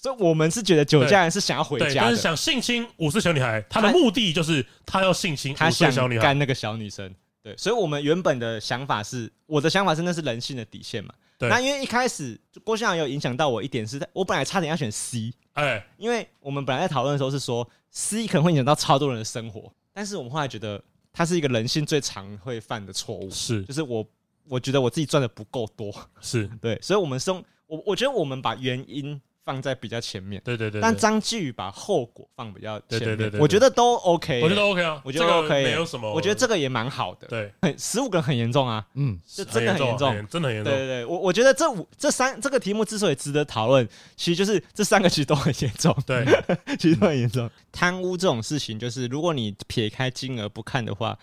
[0.00, 11.12] 所以我们是觉得酒驾人是想要回家，但是想性侵五岁小女孩，他的目的就是他要性侵五岁小女孩，干那个小女生，对，所以我们原本的想法是，我的想法是那是人性的底线嘛。
[11.36, 11.50] 对。
[11.50, 20.82] 那因为一开始郭襄有影响到我一点是，我本来差点要选 C，哎、欸，因为我们本来在讨论的时候是说 C 可能会影响到超多人的生活，但是我们后来觉得
[21.12, 24.02] 它是一个人性最常会犯的错误，是，就是我
[24.48, 26.48] 我觉得我自己赚的不够多，是。
[26.58, 29.20] 对，所以我们送我我觉得我们把原因。
[29.44, 46.24] 放在比较前面，对对对，但张继宇把后果放比较前面，对对对，我觉得都 OK，我觉得 OK 啊，我觉得 OK，没有什么，我觉得这个也蛮好的，对，很十五个很严重啊，嗯，就真的很严重，真的很严重，对对对，我我觉得这五这三这个题目之所以值得讨论，其实就是这三个其实都很严重，对，
[46.78, 47.50] 其实都很严重。
[47.72, 51.18] 贪污这种事情，就是如果你撇开金额不看的话，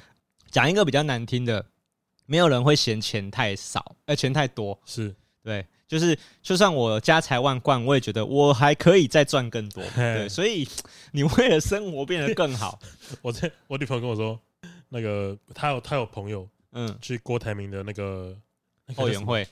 [0.49, 1.65] 讲一个比较难听的，
[2.25, 5.15] 没有人会嫌钱太少，呃，钱太多，是。
[5.43, 5.65] 对。
[5.87, 9.81] 就是，就算我家财万贯，我也觉得我还可以再赚更多。
[9.95, 10.67] 对，所以
[11.13, 12.77] 你为了生活变得更好，
[13.21, 14.37] 我在我女朋友跟我说，
[14.89, 18.35] 那个她有她有朋友，嗯，去郭台铭的那个
[18.95, 19.47] 后援会，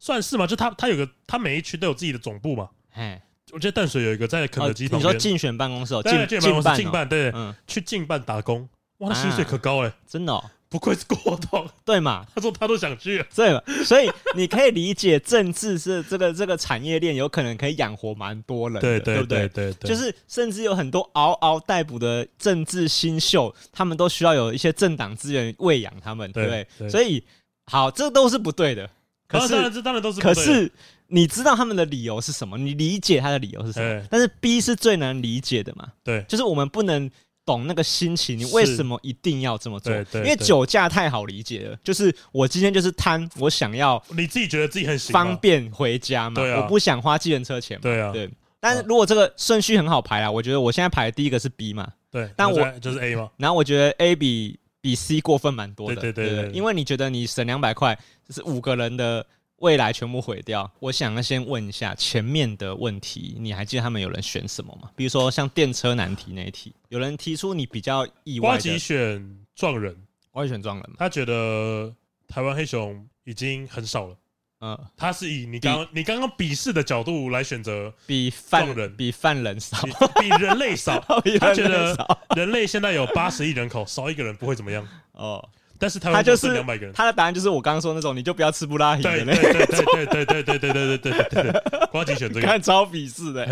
[0.00, 0.46] 算是吗？
[0.46, 2.68] 就他他有个他每一区都有自己的总部嘛。
[2.94, 10.50] 哎，我觉得淡水有一个在肯德基旁边，你说竞选办公室，竞竞办公室竞办，对，嗯，去竞办打工，哇，那薪水可高哎，真的。
[10.70, 12.26] 不愧是郭董，对嘛？
[12.34, 13.62] 他说他都想去，对嘛？
[13.84, 26.90] 所以你可以理解，政治是这个这个产业链，有可能可以养活蛮多人的，对对对对对，就是甚至有很多嗷嗷待哺的政治新秀，他们都需要有一些政党资源喂养他们，对不对？
[26.90, 27.24] 所以
[27.64, 28.90] 好，这都是不对的。
[29.26, 30.70] 可是当然这当然都是，可是
[31.06, 32.58] 你知道他们的理由是什么？
[32.58, 34.06] 你理解他的理由是什么？
[34.10, 35.88] 但是 B 是最难理解的嘛？
[36.04, 37.10] 对，就是我们不能。
[37.48, 39.90] 懂那个心情，你为什么一定要这么做？
[40.12, 48.28] 因为酒驾太好理解了，就是我今天就是贪，我想要你自己觉得自己很方便回家嘛，我不想花计程车钱嘛，对啊，对。
[48.60, 59.24] 但是如果这个顺序很好排啊，我觉得我现在排的第一个是 B 嘛，对，但我就是 A 嘛，然后我觉得 A 比比 C 过分蛮多的，对对对，因为你觉得你省两百块，就是五个人的。
[59.58, 60.70] 未来全部毁掉。
[60.78, 64.90] 我想要先问一下前面的问题，你还记得他们有人选什么吗？
[64.96, 68.56] 比如说像电车难题那一题，有人提出你比较意外的。
[68.56, 69.96] 呱吉选撞人，
[70.30, 71.94] 呱吉选撞人，他觉得
[72.26, 74.16] 台湾黑熊已经很少了。
[74.60, 79.78] 嗯，他是以你刚你刚刚鄙视的角度来选择比犯人比犯人少，
[80.20, 80.98] 比人类少。
[81.38, 81.96] 他觉得
[82.34, 84.86] 人类现在有八十亿人口，少一个人不会怎么样。
[85.12, 85.48] 哦。
[85.78, 89.42] 但是他就是两百个人，他的答案就是我刚刚说那种，你就不要吃布拉提的那种。
[89.42, 93.46] 对对对对对对对对对对对，瓜吉选这个，看超鄙视的。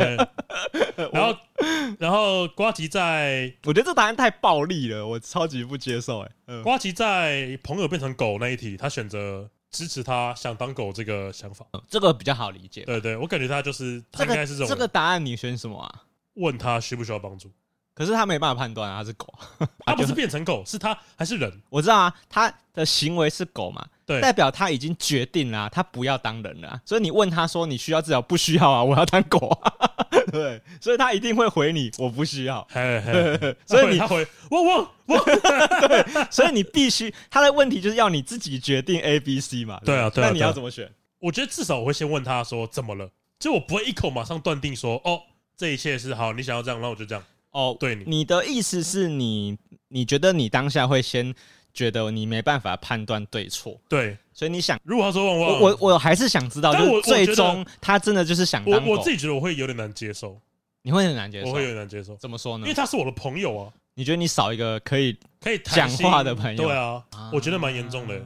[1.12, 1.38] 然后
[1.98, 6.20] 然后瓜吉在，我觉得这答案太暴力了，我超级不接受。
[6.20, 12.82] 哎，瓜吉在朋友变成狗那一题，他选择支持他想当狗这个想法，这个比较好理解。
[12.84, 14.68] 对对，我感觉他就是他应该是这种。
[14.68, 16.02] 这个答案你选什么啊？
[16.34, 17.50] 问他需不需要帮助。
[17.96, 19.32] 可是他没办法判断啊，他是狗，
[19.86, 21.50] 他不是变成狗，是他还是人？
[21.70, 26.78] 我知道啊，他的行为是狗嘛，对，代表他已经决定了，他不要当人了。
[26.84, 28.20] 所以你问他说你需要治疗？
[28.20, 29.72] 不需要啊，我要当狗啊。
[30.30, 32.66] 对，所以他一定会回你我不需要。
[33.64, 35.18] 所以你他回我我我，
[35.88, 39.80] 对，所以你必须他的问题就是要你自己决定 A B C 嘛。
[39.84, 40.92] 对啊，对啊，那你要怎么选？
[41.18, 45.22] 我觉得至少我会先问他说怎么了，就我不会一口马上断定说哦，
[45.56, 47.24] 这一切是好，你想要这样，那我就这样。
[47.52, 49.56] 哦，对你，你的意思是你，
[49.88, 51.34] 你觉得你当下会先
[51.72, 60.38] 觉得你没办法判断对错，对，所以你想，如果他说我我我还是想知道，就是最终他真的就是想当，我我自己觉得我会有点难接受，
[60.82, 62.66] 你会很难接受，我会有点难接受，怎么说呢？
[62.66, 68.20] 因为他是我的朋友啊，你觉得你少一个可以可以讲话的朋友，对啊，我觉得蛮严重的。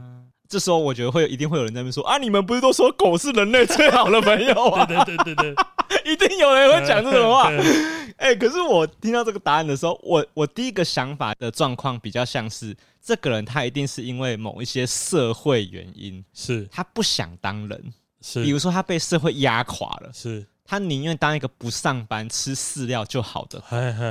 [0.48, 4.84] 这时候我觉得会一定会有人在那边说啊，你们不是都说狗是人类最好的朋友啊？
[4.84, 5.54] 对对对对对，
[6.06, 7.50] 一定有人会讲这种话。
[8.16, 16.68] 哎，可是我听到这个答案的时候，我我第一个想法的状况比较像是，这个人他一定是因为某一些社会原因，是。
[16.70, 20.46] 他不想当人，是，比如说他被社会压垮了，是。
[20.64, 23.60] 他宁愿当一个不上班吃饲料就好的，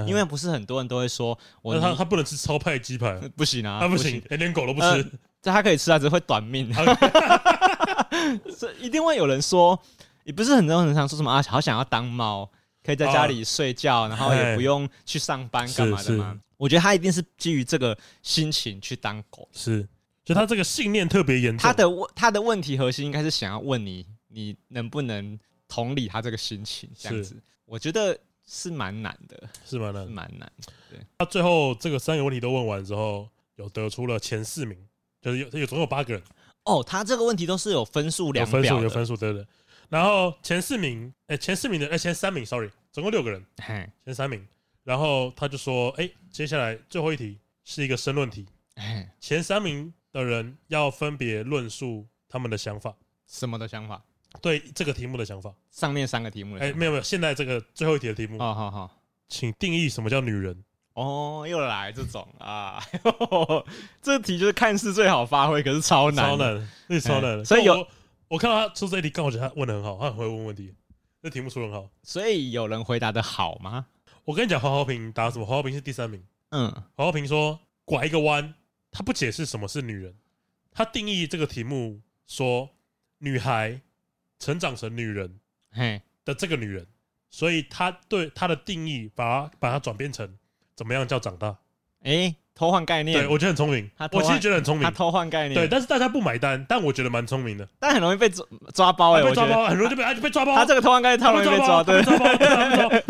[0.06, 5.10] 因为不是很多人都会说，我他他不能吃超派鸡排， 不行啊，他不行，连狗都不吃，
[5.42, 6.70] 这他可以吃啊，只会短命。
[8.60, 9.80] 这一定会有人说，
[10.30, 12.48] 也不是很多人常说什么啊，好想要当猫，
[12.84, 16.39] 可以在家里睡觉，然后也不用去上班干嘛的吗？
[16.56, 19.88] 我觉得他一定是基于这个心情去当狗，是。
[20.24, 26.88] 就他这个信念特别严重，他的问他的问题核心应该是想要问你，你能不能同理他这个心情？
[26.96, 28.15] 这样子，我觉得
[28.46, 30.52] 是蛮难的，是蛮难，蛮难。
[30.92, 34.78] 对，他最后这个三个问题都问完之后，有得出了前四名，
[35.24, 36.22] 就是有有总有八个人。
[36.65, 39.48] 哦，他这个问题都是有分数量表，有分数有分数对的。
[39.89, 44.47] 然后前四名，哎，前四名的，哎，前三名，sorry，总共六个人，嘿，前三名。
[44.84, 48.45] 然后他就说，哎，接下来最后一题是一个申论题，
[49.19, 49.93] 前三名。
[50.12, 52.91] 的人要分别论述他们的想法，
[53.28, 54.02] 什么的想法？
[54.41, 55.54] 对这个题目的想法。
[55.69, 56.65] 上面三个题目的。
[56.65, 58.39] 哎，没有没有，现在这个最后一题的题目。
[58.39, 58.89] 好好好，
[59.28, 60.63] 请定义什么叫女人。
[60.95, 62.84] 哦，又来这种啊！
[64.02, 67.45] 这题就是看似最好发挥，可是超难，超难，是超难。
[67.45, 67.88] 所以有
[68.30, 70.74] 我看到他出这一题，刚好觉得他问的很好，他很会问问题，
[71.22, 71.89] 这题目出的很好。
[72.04, 73.88] 所以有人回答的好吗？
[74.24, 75.46] 我跟你讲，黄浩平答什么？
[75.46, 76.24] 黄浩平是第三名。
[76.52, 78.54] 嗯，黄浩平说拐一个弯。
[78.92, 80.15] 他不解释什么是女人，
[80.72, 82.70] 他定义这个题目说
[83.20, 83.82] 女孩
[84.39, 85.39] 成长成女人，
[85.72, 86.88] 嘿的这个女人，
[87.30, 90.38] 所以他对他的定义把它把它转变成
[90.76, 91.58] 怎么样叫长大？
[92.02, 92.36] 诶。
[92.60, 93.89] 偷换概念，对我觉得很聪明。
[94.12, 94.84] 我其实觉得很聪明。
[94.84, 96.65] 他偷换概念，对，但是大家不买单。
[96.67, 100.54] 但我觉得蛮聪明的，但很容易被抓抓包哎，被抓包，很容易就被被抓包。
[100.54, 102.04] 他这个偷换概念太容易被抓，对，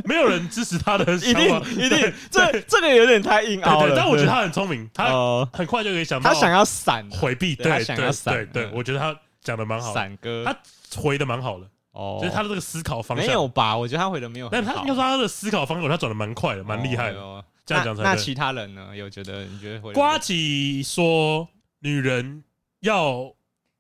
[0.06, 2.14] 没有人支持他的， 一定一定。
[2.30, 5.06] 这这个有点太硬凹了，但我觉得他很聪明，他
[5.52, 6.32] 很快就可以想到。
[6.32, 10.56] 他想要闪回避，对，他想要闪，对对，我觉得他讲的蛮好，闪哥，他
[11.02, 11.66] 回的蛮好的。
[11.92, 13.76] 哦，就是他的这个思考方向没有吧？
[13.76, 17.44] 我觉得他回的没有，但他应该说他的思考方向，他转的蛮快的，蛮厉害的。
[17.70, 18.96] 这样讲才那，那其他人呢？
[18.96, 19.94] 有觉得你觉得会？
[19.94, 21.48] 呱吉说，
[21.80, 22.44] 女人
[22.80, 23.32] 要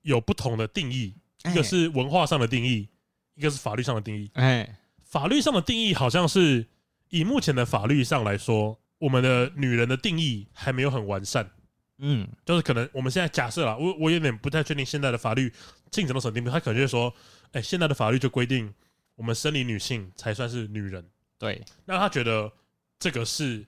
[0.04, 2.88] 有不同的定义，一个是文化上的定义，
[3.34, 4.30] 一个是法律上的定义。
[4.36, 6.67] 哎，法律上的定义好像是
[7.10, 11.49] 以目前的法律上来说，我们的女人的定义还没有很完善。
[11.97, 15.52] 嗯，就是可能我们现在假设了，我我有点不太确定现在的法律
[15.89, 16.52] 进展到什么地步。
[16.52, 17.12] 他可能就会说，
[17.54, 18.71] 哎，现在的法律就规定
[19.15, 21.04] 我们生理女性才算是女人。
[21.39, 22.52] 对，那他觉得
[22.99, 23.65] 这个是。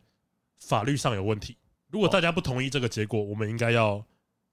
[0.61, 1.57] 法律上有问题，
[1.89, 4.03] 如果大家不同意这个结果，我们应该要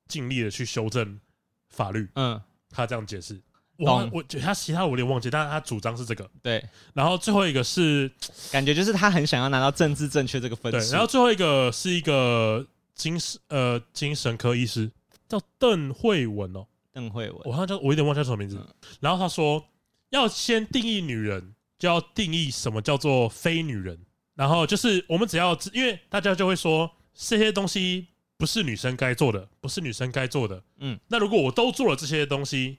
[0.09, 1.21] 尽力的去修正
[1.69, 2.09] 法律。
[2.15, 2.41] 嗯，
[2.71, 3.41] 他这样解释，
[3.77, 6.29] 我我觉得他其他我有点忘记，但是他主张是这个。
[6.43, 8.11] 对，然后最后一个是
[8.51, 10.79] 感觉就是他很想要拿到政治正确这个分数。
[10.79, 14.91] 对，然后最后一个是一个精神呃精神科医师
[15.29, 18.59] 叫邓慧文哦，邓慧文，我好像叫我有点忘记叫什么名字。
[18.99, 19.65] 然后他说
[20.09, 24.01] 要先定义女人，就要定义什么叫做非女人。
[24.39, 30.63] 然后就是我们只要，因为大家就会说这些东西不是女生该做的，不是女生该做的。
[30.79, 32.79] 嗯，那如果我都做了这些东西，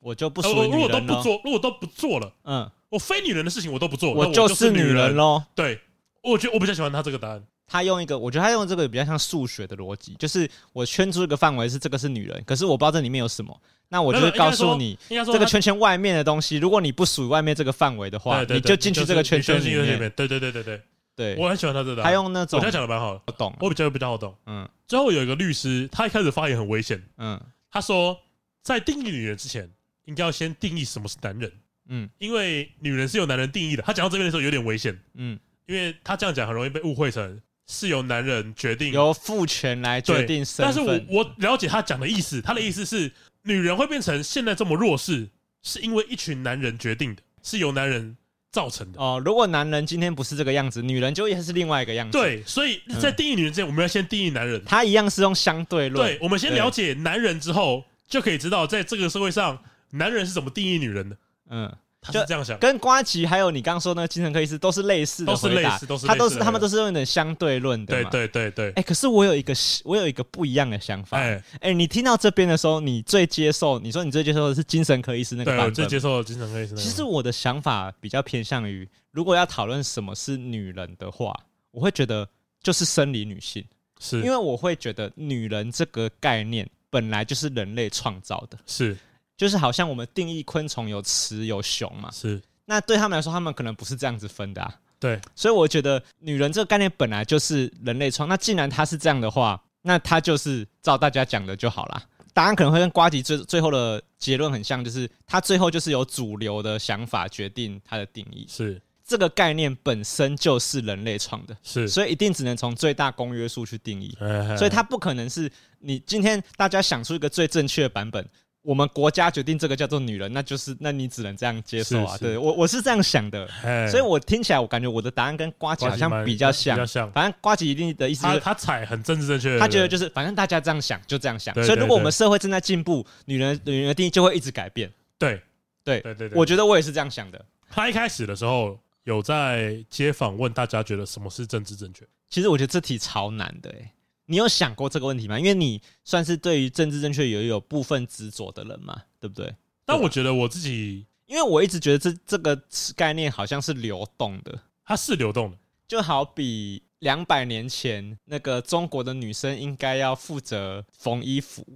[0.00, 0.76] 我就不属于女人了。
[0.76, 5.42] 如果都不做，如果都不做了，嗯，我非女人的事情我都不做，我就是女人喽。
[5.54, 5.80] 对，
[6.22, 7.42] 我觉得我比较喜欢他这个答案。
[7.66, 13.58] 他用一个，我觉得他用这个比较像数学的逻辑，就是我圈出一个范围是这个是女人，可是我不知道这里面有什么，
[13.88, 20.12] 那我就会告诉你，这个圈圈外面的东西，如果你不属于外面这个范围的话，你就进去这个圈圈里面。
[20.16, 20.82] 对对对对对。
[21.16, 24.34] 对，我很喜欢他这段，他用那种，我讲的蛮好的，我懂，我比较比较好懂。
[24.46, 27.02] 嗯，最后有一个律师，他一开始发言很危险。
[27.18, 27.38] 嗯，
[27.70, 28.18] 他说
[28.62, 29.70] 在定义女人之前，
[30.06, 31.52] 应该要先定义什么是男人。
[31.88, 33.82] 嗯，因为女人是由男人定义的。
[33.82, 34.98] 他讲到这边的时候有点危险。
[35.14, 40.66] 嗯，因为他这样讲很容易被误会成是由男人决定，由父权来决定身份。
[40.66, 45.28] 但是我我了解他讲的意思，他的意思是女人会变成现在这么弱势，
[45.62, 48.16] 是因为一群男人决定的，是由男人。
[48.52, 52.18] 造成的哦，如果男人今天不是这个样子，女人就也是另外一个样子。
[52.18, 54.62] 对，所以在定义女人之前，我们要先定义男人。
[54.64, 56.06] 他一样是用相对论。
[56.06, 61.16] 对，我们先了解男人之后，就可以知道在这个社会上，男人是怎么定义女人的。
[61.50, 61.72] 嗯。
[62.02, 67.94] 他是这样想，跟瓜吉还有你刚刚说那个精神科医师都是类似的，都是类似，都是他都是他们都是用一点相对论的。
[67.94, 68.72] 对对对对。
[68.72, 71.18] 哎，可是我有一个我有一个不一样的想法。
[71.18, 73.78] 哎哎，你听到这边的时候，你最接受？
[73.78, 75.74] 你说你最接受的是精神科医师那个版本？
[75.74, 76.74] 对，最接受的精神科医师。
[76.76, 81.34] 其实我的想法比较偏向于，如果要讨论什么是女人的话，
[81.70, 82.26] 我会觉得
[82.62, 83.62] 就是生理女性，
[84.00, 88.96] 是因为我会觉得女人这个概念本来就是人类创造的，是
[89.40, 92.38] 就是好像我们定义昆虫有雌有雄嘛，是。
[92.66, 94.74] 那对他们来说，他们可能不是这样子分的啊。
[94.98, 98.28] 对，所以我觉得女人这个概念本来就是人类创。
[98.28, 102.02] 那既然它是这样的话，那它就是照大家讲的就好啦。
[102.34, 108.46] 答案可能会跟瓜吉最最后的结论很像，就是他最后就是由主流的想法决定它的定义。
[108.46, 114.14] 是这个概念本身就是人类创的，是，所以一定只能从最大公约数去定义。
[114.20, 118.28] 嘿嘿嘿所以它不可能是你今天大家想出一个最正确的版本。
[118.62, 122.16] 我们国家决定这个叫做女人，那就是那你只能这样接受啊。
[122.18, 123.48] 对我我是这样想的，
[123.90, 126.76] 所以我听起来我感觉我的答案跟瓜吉好像比较像。
[126.76, 131.54] 比较像，反正瓜吉一定的意思就是他踩很政治正确，他觉得就是反正大家这样想就这样想。
[131.64, 134.92] 所以如果我们社会正在进步，女人女人的定义就会一直改变。
[135.18, 135.40] 对
[135.82, 137.42] 对对对对，我觉得我也是这样想的。
[137.70, 142.04] 他一开始的时候有在街访问大家，觉得什么是政治正确？
[142.28, 143.90] 其实我觉得这题超难的诶。
[144.30, 145.36] 你有想过这个问题吗？
[145.36, 149.52] 因为你算是对于政治正确也有部分执着的人嘛，对不对？
[149.84, 152.56] 但我觉得我自己，因为我一直觉得这这个
[152.94, 155.58] 概念好像是流动的，它是流动的，
[155.88, 161.66] 就好比两百年前那个中国的女生应该要负责缝衣服，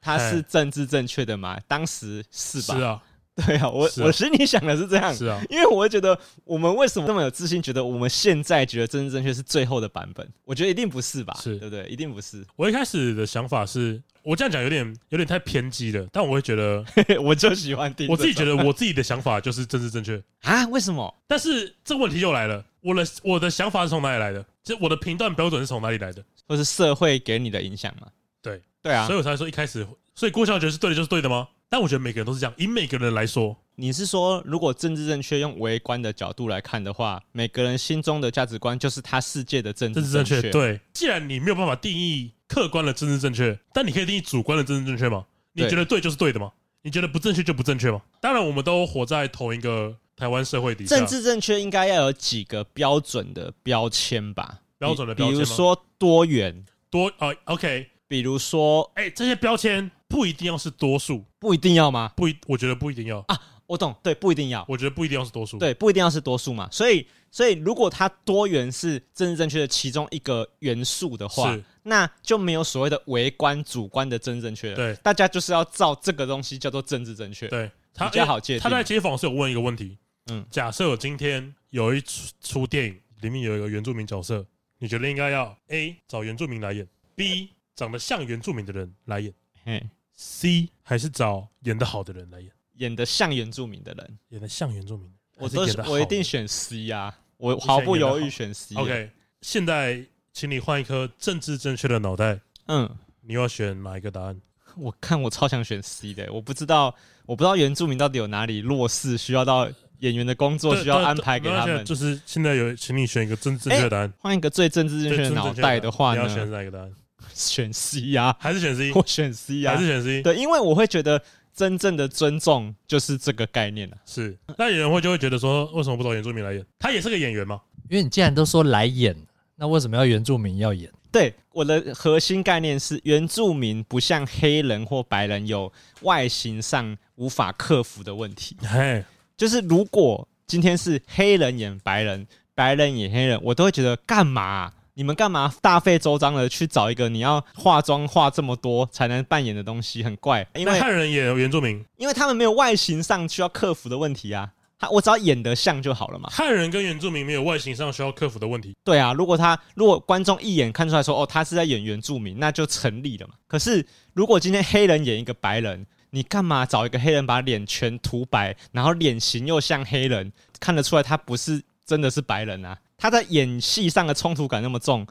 [0.00, 1.58] 它是政治正确的吗？
[1.66, 2.76] 当时是吧？
[2.76, 3.02] 是啊。
[3.46, 10.26] 对啊，我啊我心里想的是这样，是啊，因为我会觉得我们为什么那么有自信，觉得我们现在觉得政治正确是最后的版本？
[10.44, 11.36] 我觉得一定不是吧？
[11.42, 11.84] 是，对不对？
[11.88, 12.44] 一定不是。
[12.54, 16.84] 我一开始的想法是，我这样讲有点有点太偏激了，但我会觉得，
[17.20, 18.06] 我就喜欢听。
[18.08, 20.64] 我自己觉得我自己的想法就是政治正确 啊？
[20.68, 21.12] 为什么？
[21.26, 24.44] 但是这个问题又来了，我的我的想法是从哪里来的？
[24.62, 26.24] 就我的评断标准是从哪里来的？
[26.46, 28.06] 或是社会给你的影响吗？
[28.40, 31.48] 对，对啊，所以我才说一开始，所以郭晓觉得是对的，就是对的吗？
[31.68, 33.56] 但我觉得每个人都是这样，以每个人来说。
[33.76, 40.40] 你是说，如果政治正确用微观的角度来看的话，每个人心中的价值观就是他世界的政治正确。
[40.52, 45.26] 对，既然你没有办法定义客观的政治正确，但你可以定义主观的政治正确吗？
[45.54, 46.52] 你觉得对就是对的吗？
[46.82, 48.00] 你觉得不正确就不正确吗？
[48.20, 50.94] 当然，我们都活在同一个台湾社会底下。
[50.94, 54.60] 政治正确应该要有几个标准的标签吧？
[54.78, 57.88] 标准的标签，比如说多元多啊、哦，OK。
[58.06, 62.10] 比如说，哎、欸，这些标签不一定要是多数，不一定要吗？
[62.16, 63.38] 不一，我觉得不一定要啊。
[63.66, 64.64] 我懂，对，不一定要。
[64.66, 66.66] 我觉得不一定要是多数，对，不一定要是多数嘛。
[66.72, 74.76] 所以，所以如果它多元是政治正确的其中一个元素的话，那就没有所谓的微观、主观的政治正确了。
[74.76, 77.46] 对，大家就是要照这个东西叫做政治正确。
[77.48, 78.62] 对，比较好界定。
[78.62, 79.98] 他在街访是有问一个问题，
[80.30, 84.46] 嗯，假设今天有一出出电影，里面有一个原住民角色，
[84.78, 89.32] 你觉得应该要 A 找原住民来演，B 长得像原住民的人来演，
[89.64, 89.82] 嘿
[90.14, 92.50] ，C 还是找演得好的人来演？
[92.78, 97.16] 演得像原住民的人，演得像原住民，我都我一定选 C 啊！
[97.36, 98.74] 我毫不犹豫选 C。
[98.74, 99.10] OK，
[99.42, 102.90] 现在请你换一颗政治正确的脑袋，嗯，
[103.20, 104.40] 你要选哪一个答案？
[104.76, 106.92] 我看我超想选 C 的，我不知道，
[107.26, 111.84] 我不知道原住民到底有哪里弱势，需要到演员的工作需要安排给他们。
[111.84, 116.22] 就是现在有，请你选一个政治正确的答案，换一个最政治正确的脑袋的话呢？
[116.22, 116.92] 你要选哪一个答案？
[117.32, 118.92] 选 C 呀，还是选 C？
[118.92, 120.22] 我选 C 呀，还是选 C？
[120.22, 121.22] 对，因为我会觉得。
[121.56, 123.96] 真正的尊重就是这个概念了。
[124.04, 126.66] 是，那有人会就会觉得说，为什么不找原住民来演？
[126.80, 127.60] 他也是个演员吗？
[127.88, 129.16] 因为你既然都说来演，
[129.54, 130.90] 那为什么要原住民要演？
[131.12, 138.56] 对，我的核心概念是，原住民不像黑人或白人有外形上无法克服的问题。
[138.60, 139.04] 嘿，
[139.36, 144.74] 就是如果今天是黑人演白人，白人演黑人，我都会觉得干嘛啊？
[144.94, 150.02] 你们干嘛大费周章的去找一个你要化妆化这么多才能扮演的东西？
[150.04, 154.50] 很怪，因为汉人也有原住民，因为他们没有外形上需要克服的问题啊。
[154.78, 156.28] 他我只要演得像就好了嘛。
[156.30, 158.76] 汉人跟原住民没有外形上需要克服的问题。
[158.84, 163.34] 对啊，如果他如果观众一眼看出来说哦，他是在演原住民，那就成立了嘛。
[163.46, 172.78] 可是如果今天黑人演一个白人，你干嘛找一个黑人把脸全涂白，然后脸型又像黑人，看得出来他不是真的是白人啊？
[173.04, 175.06] 他在演戏上的冲突感那么重，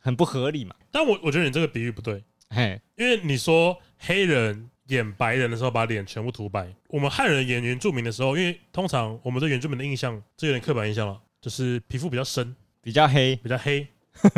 [0.00, 0.74] 很不合理嘛？
[0.90, 13.86] 但我我觉得你这个比喻不对，嘿，因为你说黑人演白人的时候把脸全部涂白，我们汉人演原住民的时候，因为通常我们对原住民的印象，这有点刻板印象了，就是皮肤比较深、比较黑、比较黑。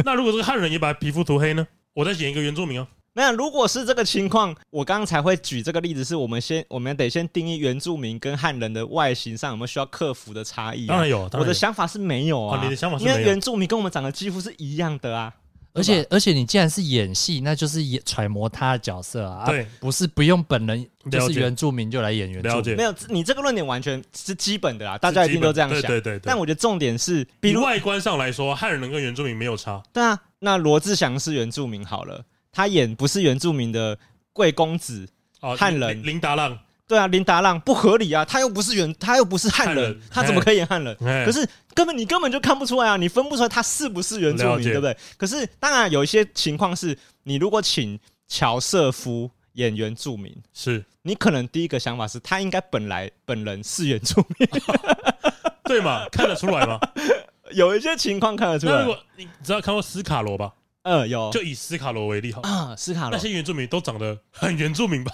[0.04, 1.66] 那如果这个汉人也把皮肤涂黑呢？
[1.94, 2.86] 我再演一个原住民啊。
[3.18, 10.88] 那如果是这个情况，我刚刚才会举这个例子，是我们先，我们得先定义原住民跟汉人的外形上有没有需要克服的差异、啊。
[10.88, 12.56] 当然有，当然有，我的想法是没有啊。
[12.56, 15.34] 哦、你的想法是没有，因为原住民跟我们长得几乎是一样的啊。
[15.74, 19.46] 而且而且，你既然是演戏，那就是演揣摩他的角色啊。
[19.46, 22.76] 对，不是不用本人就是原住民就来演原住民。
[22.76, 25.80] 没有，你这个论点完全是基本的啊，大家一定都这样想。
[25.82, 26.22] 对对，对对对。
[26.24, 29.82] 但我觉得重点是，比如外观上来说，汉人跟原住民没有差。
[29.92, 32.24] 对啊，那罗志祥是原住民好了。
[32.52, 33.98] 他演不是原住民的
[34.32, 35.08] 贵公子
[35.56, 40.96] 汉人林达浪，对啊，林达浪不合理啊，他又不是原，他又不是汉人，他怎么可以演汉人？
[41.24, 44.96] 可是根本你根本就看不出来啊，你分不出来他是不是原住民，对不对？
[45.16, 54.48] 可是当然有一些情况是，你如果请乔瑟夫演原住民，是你可能第一个想法是他应该本来本人是原住民，
[55.64, 56.08] 对嘛？
[56.10, 56.78] 看得出来吗？
[57.52, 58.72] 有一些情况看得出来。
[58.72, 60.52] 那如果你知道看过斯卡罗吧？
[60.88, 65.12] 呃，有，就以斯卡罗为例好啊，斯卡罗那些原住民都长得很原住民吧？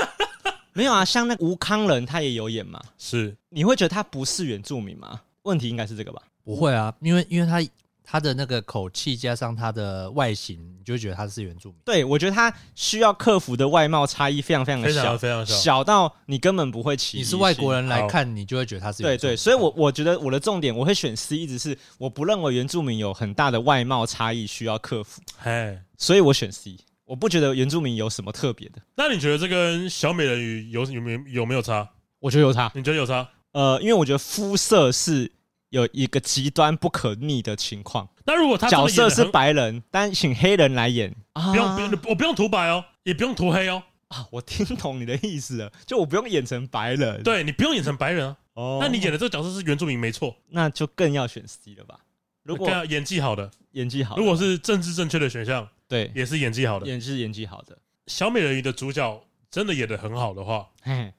[0.72, 2.82] 没有啊，像那吴康人他也有演嘛？
[2.96, 5.20] 是，你会觉得他不是原住民吗？
[5.42, 6.22] 问题应该是这个吧？
[6.42, 7.60] 不会啊，因为因为他。
[8.06, 11.78] 他的那个口气加上他的外形，你就会觉得他是原住民。
[11.86, 17.16] 对，我觉得他需要克服的外貌差异非常非常的小，非常小，小到你根本不会起。
[17.16, 19.18] 你是外国人来看，你就会觉得他是原住民。
[19.18, 25.22] 对对，所以我我觉得我的重点，我会选 C，一直是我不认为原住民有很大的外貌差异需要克服。
[25.38, 26.76] 嘿，所以我选 C，
[27.06, 28.82] 我不觉得原住民有什么特别的。
[28.96, 31.88] 那你觉得这跟小美人鱼有有没有有没有差？
[32.20, 32.70] 我觉得有差。
[32.74, 33.26] 你觉得有差？
[33.52, 35.32] 呃，因为我觉得肤色是。
[35.74, 38.08] 有一个极端不可逆的情况。
[38.24, 43.82] 那如果他角色是白人，但请黑人来演，不用不用，我不用涂白哦，也不用涂黑哦。
[44.06, 48.36] 啊，我听懂你的意思了，就我不用演成白人，对你不用演成白人啊。
[48.52, 51.98] 哦，那你演的这个角色是原住民，没错，那就更要选 C 了吧？
[52.44, 57.76] 如果演技好的，演技好，如果是政治正确的选项，对，也是演技好的，演是演技好的。
[58.06, 59.20] 小美人鱼的主角
[59.50, 60.68] 真的演的很好的话，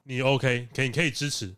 [0.04, 1.54] 你 OK，可以可以支持。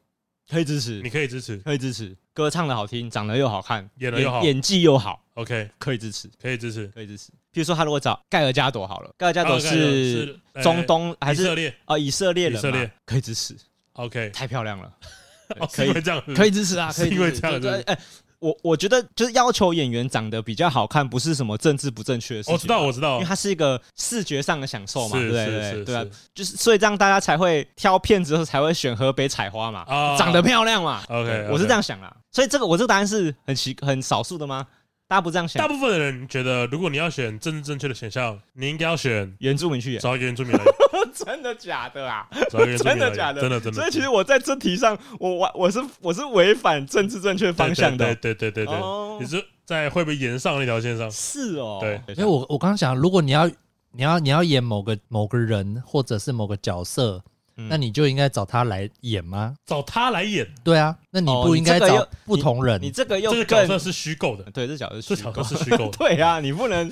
[0.50, 2.16] 可以支持，你可以支持，可以支持。
[2.34, 7.32] 歌唱的好听，长得又好看，演的又好，演技又好，OK，可以支持，可以支持，可以支持。
[7.52, 11.76] 比如说，他如果找盖尔加朵好了，盖尔加朵是中东还是以色列？
[11.86, 12.90] 哦，以色列人，以色列。
[13.06, 13.56] 可以支持
[13.94, 14.92] ，OK，太漂亮了，
[15.74, 17.98] 可以这样，可以支持啊， 可以因为这样子，哎。
[18.40, 22.54] 我我觉得就是要求演员长得比较好看，不是什么政治不正确的事情。
[22.54, 25.86] 我知道，我知道，因为它是一个视觉上的享受嘛，对不对？
[25.86, 29.86] 对啊，就是所以这样大家才会挑片子的时候才会选河北采花嘛，
[30.18, 31.04] 长得漂亮嘛。
[31.10, 32.16] OK，我是这样想啦。
[32.32, 34.68] 所以这个我这个答案是很奇很少数的吗？
[35.08, 35.62] 大家不这样想？
[35.62, 40.64] 大部分的人觉得，如果你要选政治正确的选项，你应该要选原住民去演，找一个原住民来。
[41.16, 42.28] 真的假的啊？
[42.52, 43.42] 真的假的？
[43.42, 43.80] 真的真的。
[43.80, 48.14] 所以其实我在这题上，我我我是我是违反政治正确方向的。
[48.16, 51.10] 对对对对对，你是在会不会演上那条线上？
[51.10, 51.80] 是哦。
[51.80, 53.48] 对，因为我我刚刚讲，如果你要
[53.94, 57.24] 你要你要演某个某个人或者是某个角色。
[57.70, 59.56] 那你就应该找他来演吗？
[59.66, 60.48] 找他来演？
[60.64, 62.80] 对啊，那你不应该找不同人？
[62.82, 65.98] 你这个又这个角色是虚构的，对，这角色这角色是虚构的。
[65.98, 66.92] 对啊，你不能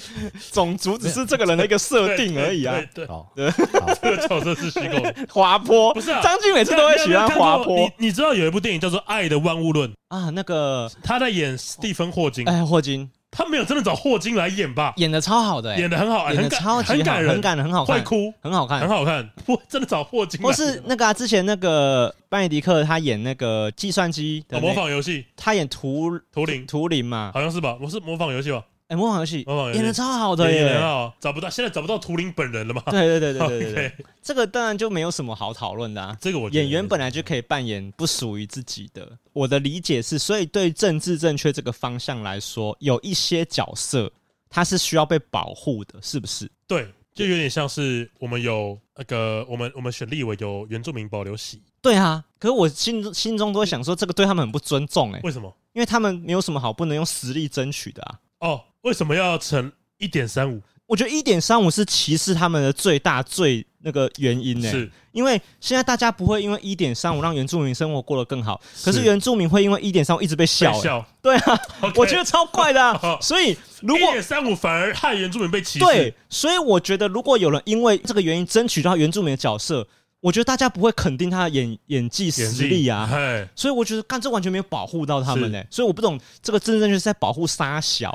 [0.52, 2.76] 种族只是这个人的一个设定而已啊。
[2.94, 3.06] 对
[3.36, 3.52] 对，
[4.02, 5.16] 这个角色是虚构的。
[5.32, 6.22] 滑坡不是啊？
[6.24, 7.78] 张晋每次都会喜欢滑坡。
[7.78, 10.30] 你你知道有一部电影叫做《爱的万物论》啊？
[10.32, 12.48] 那个他在演斯蒂芬霍金。
[12.50, 13.10] 哎，霍金。
[13.36, 14.94] 他没有真的找霍金来演吧？
[14.96, 19.30] 演的超好的，演的很好，演的超级很感人，很感人，很好看，会哭，很好看，很好看。
[19.46, 20.42] 不，真的找霍金。
[20.42, 27.78] 或是那个之前那个班尼迪克，他演那个计算机的模仿游戏，他演图图灵，图灵嘛，好像是吧？
[27.82, 28.64] 我是模仿游戏吧？
[28.88, 32.84] 哎，模仿游戏，模仿游戏演的超好的耶，很好，找不到，现在找不到图灵本人了吗？
[32.92, 36.16] 对对对对对对， 这个当然就没有什么好讨论的啊。
[36.22, 39.18] 这个我演员本来就可以扮演不属于自己的。
[39.34, 44.12] 我的理解是，所以对政治正确这个方向来说，有一些角色
[44.50, 46.48] 他是需要被保护的，是不是？
[46.68, 51.60] 对，就有点像是我们有那个我们我们选立委有原住民保留席。
[51.82, 55.20] 对啊，可是我心中心中都会想说，这个对他们很不尊重哎。
[55.24, 55.52] 为什么？
[55.74, 58.20] 因为他们没有什么好不能用实力争取的啊。
[58.40, 60.62] 哦，为什么要乘一点三五？
[60.88, 64.70] 我觉得一点三五是歧视他们的最大最那个原因呢。
[64.70, 70.72] 是，因为现在大家不会因为一点三五让原住民生活过得更好，可是原住民会因为一点三五一直被笑。
[70.80, 71.60] 笑，对啊，
[71.96, 73.18] 我觉得超怪的啊。
[73.20, 79.88] 所以如果一点三五反而害原住民被歧视，对，所以我觉得如果有人因为这个原因争取到原住民的角色。
[80.26, 83.08] 我觉得大家不会肯定他的演演技实力啊，
[83.56, 88.12] 所以我觉得干这完全没有保护到他们呢、欸，所以我不懂这个真正就是在保护沙小，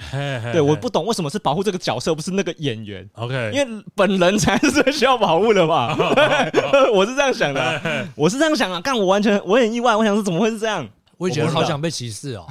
[0.53, 5.97] 对，我不懂为什么是保护这个角色，不是那个演员，OK，因为本人才是最需要保护的嘛，
[6.93, 7.81] 我是这样想的、啊，
[8.17, 10.85] 我是这样想啊，干我完全我很意外，我想说怎么会是这样，
[11.17, 12.45] 我也觉得好想被歧视哦，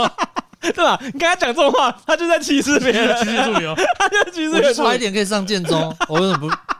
[0.60, 1.00] 对吧？
[1.02, 6.71] 你跟他讲这种话，他就在歧视别人，歧视助理哦，他就歧视别人，我差一点可以上建中，我为什么不？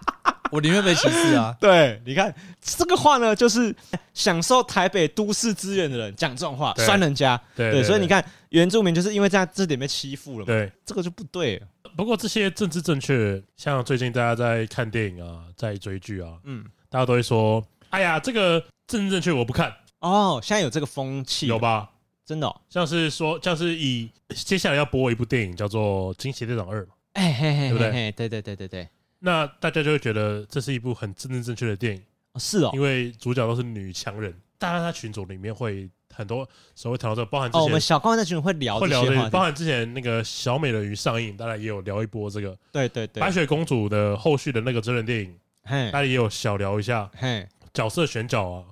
[0.53, 1.57] 我宁愿被歧视啊！
[1.59, 3.75] 对，你看这个话呢，就是
[4.13, 7.41] 享受台北都市资源的人讲这种话，酸人家。
[7.57, 10.45] 对，所以你看原住民就是因为这样这点被欺负了嘛。
[10.45, 11.67] 对，这个就不对了。
[11.97, 21.89] 不过这些政治正确，像最近大家在看电影啊，在追剧啊，嗯，大家都会说：“哎呀，这个政治正确我不看。”哦，现在有这个风气，有吧？
[22.27, 26.93] 真的、哦，像是说，像是以接下来要播一部电影叫做《惊奇队长二》嘛？
[27.15, 28.13] 哎嘿嘿，对不对？
[28.13, 28.89] 对对对对对。
[29.25, 32.03] 那大家就会觉得这是一部很正正正确的电影，
[32.41, 36.45] 是哦，因为主角都是女强人，大家在群组里面会很多
[36.75, 48.65] 时候会谈到这个，包含之前、哦、我们小刚在群组会聊，会聊这个，包含之前那个小美人鱼上映，大家也有聊一波这个，对对对，白雪公主的后续的那个真人电影嘿，大家也有小聊一下，嘿，角色选角啊，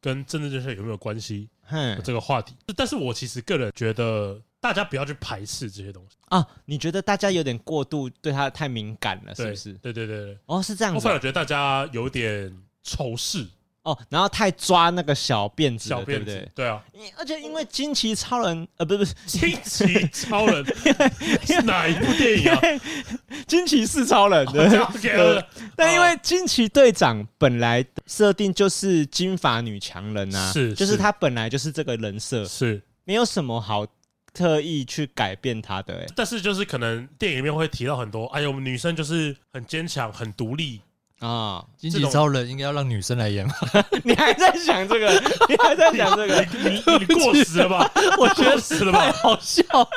[0.00, 1.48] 跟政治正确有没有关系？
[1.62, 2.54] 嘿，这个话题。
[2.76, 6.42] 但是我其实个人觉得，大家不要去排斥这些东西啊。
[6.64, 9.74] 你觉得大家有点过度对他太敏感了，是不是？
[9.74, 10.38] 对对对对。
[10.46, 10.96] 哦，是这样子。
[10.96, 12.50] 我反而觉得大家有点
[12.82, 13.46] 仇视。
[13.82, 16.48] 哦，然后太抓那个小辫子，小辫子，对不对？
[16.54, 16.82] 对啊，
[17.18, 20.64] 而且因为惊奇超人，呃，不是不是惊奇超人，
[21.44, 22.60] 是哪一部电影啊？
[23.46, 25.44] 惊奇是超人，对，
[25.76, 33.86] 但因为惊奇队长本来设定就是金发女强人啊，是，就是他本来就是这个人设，是没有什么好
[34.34, 35.94] 特意去改变他的。
[35.94, 40.82] 哎，但是就是可能电影里面会提到很多，哎呦，我们女生就是很坚强、很独立。
[41.20, 41.64] 啊！
[41.78, 43.54] 经济超人应该要让女生来演吗？
[44.04, 45.10] 你还在想这个？
[45.48, 46.46] 你还在想这个？
[46.52, 47.90] 你你，你过时了吧？
[48.18, 49.10] 我觉得死了吧？
[49.12, 49.88] 好笑了。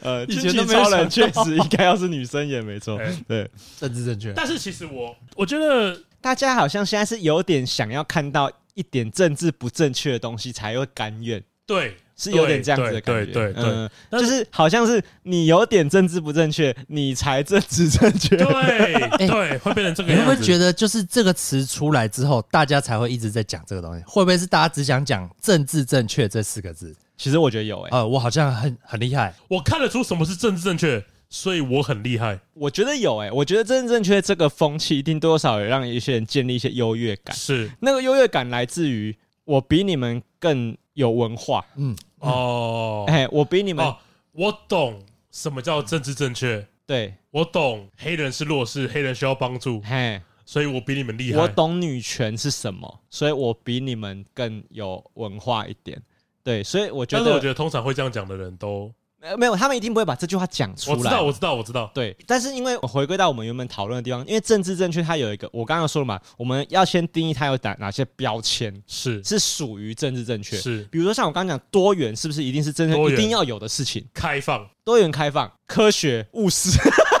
[0.00, 2.98] 呃，经济超人确实应该要是女生演，没错。
[3.28, 4.32] 对，政治正确。
[4.32, 11.42] 但是其实我我觉得大家好像现在是有点想要看到一点政治不正确的东西才会甘愿。
[11.66, 11.98] 对。
[12.20, 18.46] 是有点这样子的感觉，对对对，嗯，就是好像是你有点政治不正确，你才政治正确，对
[19.26, 20.12] 对，会变成这个样子。
[20.12, 24.04] 你会不会觉得，就是这个词出来之后，大家才会一直在讲这个东西？
[24.06, 26.94] 会不会是大家只想讲政治正确这四个字？
[27.16, 32.38] 其实我觉得有诶、欸，呃，我好像很很厉害，我看得出什么是政治正确，所以我很厉害。
[32.54, 41.96] 我觉得有诶、欸，我觉得政治正确这个风气一定多少有让一些人建立一些优越感，是那个优越感来自于我比你们更有文化，嗯。
[42.20, 43.96] 哦，哎，我比你们，哦，
[44.32, 51.40] 我懂什么叫政治正确，对，我懂黑人是弱势，黑人需要帮助，嘿，所以我比你们厉害。
[51.40, 56.00] 我懂女权是什么，所以我比你们更有文化一点，
[56.42, 58.92] 对，所以我觉得，但是我觉得通常会这样讲的人都。
[59.22, 60.96] 呃，没有，他们一定不会把这句话讲出来。
[60.96, 61.90] 我知道，我知道，我知道。
[61.94, 70.56] 对，但是因为回归到我们原本讨论的地方，因为政治正确，它有一个，我刚刚说了嘛，我们要先定义它有哪哪些标签是是属于政治正确。
[70.56, 74.02] 是，比如说像我刚刚讲多元，是不是一定是真正一定要有的事情？
[74.14, 76.70] 开放，多元开放，科学务实，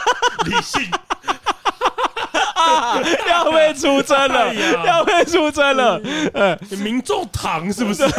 [0.46, 0.80] 理性，
[3.28, 4.54] 要被出征了，
[4.86, 6.00] 要被出征了。
[6.32, 8.04] 呃，民众堂是不是？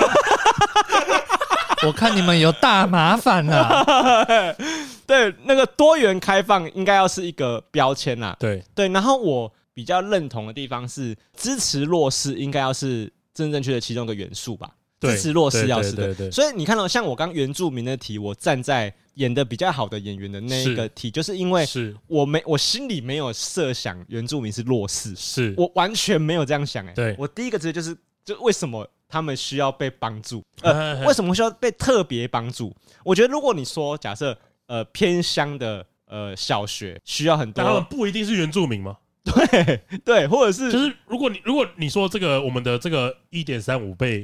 [1.85, 4.55] 我看你们有大麻烦了。
[5.07, 8.35] 对，那个多元开放应该要是一个标签呐。
[8.39, 14.69] 对对，然后我比较认同的地方是，支持弱势应该要是真正确的其中一个元素吧。
[14.99, 16.31] 支持弱势要是的。
[16.31, 26.93] 所以你看到像我刚原住民的题，我站在演的比较好的演员的那一个题，就是因为是我没我心里没有设想原住民是弱势，是我完全没有这样想哎。
[26.93, 28.87] 对，我第一个直接就是，就为什么？
[29.11, 32.73] 他们需要被帮助，呃，为什么需要被特别帮助？
[33.03, 34.35] 我觉得，如果你说假设，
[34.67, 38.97] 呃，偏乡的呃小学需要很多，但他们不一定是原住民吗？
[39.23, 44.23] 对对，或者是就是，如果你如果你说这个我们的这个一点三五倍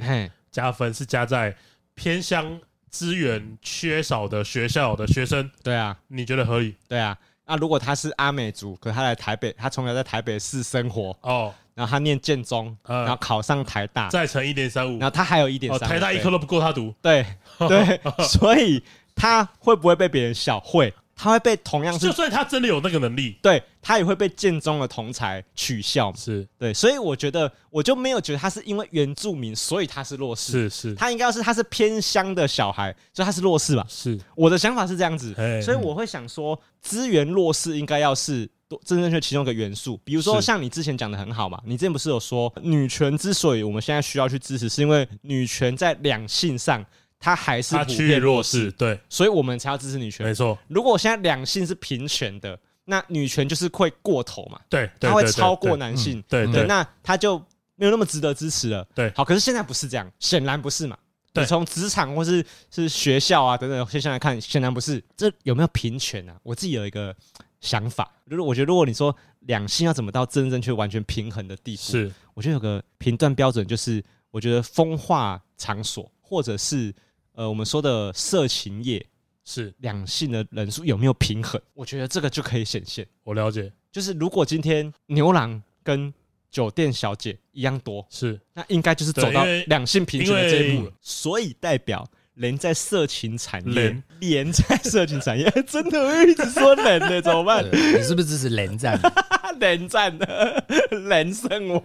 [0.50, 1.56] 加分是加在
[1.94, 2.60] 偏乡
[2.90, 6.76] 资源缺少的学校的学生，对啊，你觉得合理？
[6.88, 7.16] 对啊，
[7.46, 11.54] 那如果他是阿美族，可他来台北，他从小在台北市生活哦。
[11.78, 16.92] 然后他念建中，然后考上台大，再乘一点三五，然后他还有一点三，台大一科都不够他读。
[17.04, 17.24] 对
[17.70, 18.82] 对，所以
[19.16, 20.60] 他会不会被别人笑？
[20.62, 26.12] 会，他会被同样是，就算他真的有那个能力，对他也会被建中的同才取笑。
[26.16, 30.52] 是对，所以我觉得我就没有觉得他是因为原住民，所以他是弱势。
[30.52, 33.86] 是是，他应该要是他是偏乡的小孩，所以他是弱势吧？
[33.88, 38.50] 是，我的想法是这样子，所以我会想说，资源弱势应该要是。
[38.84, 46.86] 真正确其中一个元素，比如说像你之前讲的很好嘛，你之前不是有说女权之所以我们现在需要去支持，是因为女权在两性上
[47.20, 50.26] 它还是普遍弱势，对，所以我们才要支持女权。
[50.26, 57.38] 没错，如果我现在两性是平权的，那女权就是会过头嘛，对，它会超过男性，对对，那它就
[57.76, 58.86] 没有那么值得支持了。
[58.94, 60.98] 对，好，可是现在不是这样，显然不是嘛。
[61.34, 65.04] 你从职场或是是学校啊等等现象来看，显然不是。
[65.16, 66.36] 这有没有平权啊？
[66.42, 67.16] 我自己有一个
[67.60, 69.16] 想法，就是我觉得如果你说。
[69.42, 71.82] 两性要怎么到真正去完全平衡的地步？
[71.82, 76.94] 是，我觉得有个评断标准，就是我觉得风化场所或者是
[77.32, 79.06] 呃我们说的色情业，
[79.46, 81.62] 是两性的人数有没有平衡？
[81.76, 83.08] 我觉得这个就可以显现。
[83.24, 86.14] 我了解，就是如果今天牛郎跟
[86.52, 90.92] 酒店小姐一样多，是那应该就是走到两性平权的这一步了。
[91.00, 92.06] 所以代表。
[92.38, 97.64] 连在色情产业，连在色情产业， 真的我一直说连的，怎么办？
[97.72, 99.00] 你是不是支持人战？
[99.60, 100.64] 人战的
[101.08, 101.82] 连胜文，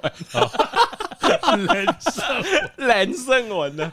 [1.67, 2.45] 人胜
[2.77, 3.91] 人胜文呢，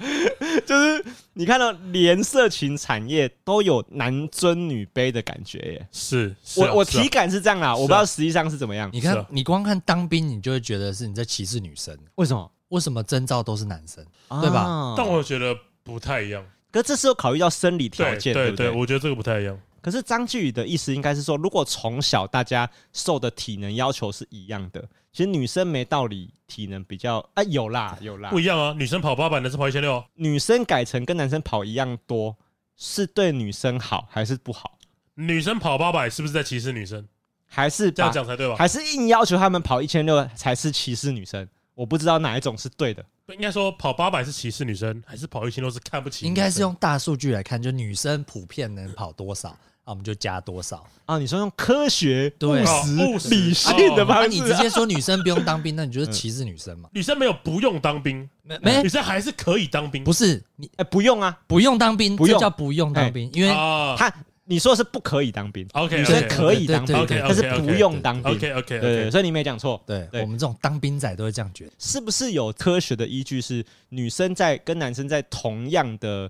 [0.65, 5.87] 就是你看到连色情产业都有男尊女卑的感觉耶。
[5.93, 8.89] 是，是啊、我我体感是这样啦，我不知道实际上是怎么样。
[8.91, 11.97] 你看啊，你光看当兵，你就会觉得是你在歧视女生。
[12.15, 12.51] 为什么？
[12.69, 14.05] 为什么征召都是男生？
[14.41, 15.55] 对吧啊但我觉得
[15.89, 16.45] 不太一样。
[16.71, 18.69] 可是这是有考虑到生理条对件，对不对？
[18.69, 19.59] 我觉得这个不太一样。
[19.81, 24.81] 可是张继宇的意思应该是说，如果从小大家受的体能要求是一样的，
[25.11, 30.03] 其实女生没道理体能比较啊有啦 有啦不，一样啊，女生跑八百，男生跑一千六。
[30.15, 32.35] 女生改成跟男生跑一样多，
[32.75, 34.77] 是对女生好还是不好？
[35.15, 37.07] 女生跑八百是不是在歧视女生？
[37.47, 38.55] 还是这样讲才对吧？
[38.57, 41.47] 还是硬要求他们跑一千六才是歧视女生？
[41.73, 43.03] 我不知道哪一种是对的。
[43.29, 46.25] 不应该说跑八百是歧视女生，还是跑一千都是看不起？
[46.25, 49.55] 应该是用大数据来看，就女生普遍能跑多少，
[49.85, 50.83] 那我们就加多少。
[51.05, 56.89] 啊，你说用科学、对务哦务实实、理性的哦那、方式、你直接说女生不用当兵，那你就是歧视女生嘛？
[56.91, 60.03] 女生没有不用当兵，没没女生还是可以当兵。
[60.03, 64.11] 不是你哎、不用啊，不用当兵，不用这叫不用当兵，因为啊他
[64.49, 68.31] 你说的是不可以当兵 OK，女生可以当兵，对对对但是 OK，OK，不用当兵。
[68.31, 69.79] OK OK 对对，OK，所以你没讲错。
[69.85, 71.71] 对对我们这种当兵仔都会这样觉得。
[71.77, 73.39] 是不是有科学的依据？
[73.39, 76.29] 是女生在跟男生在同样的、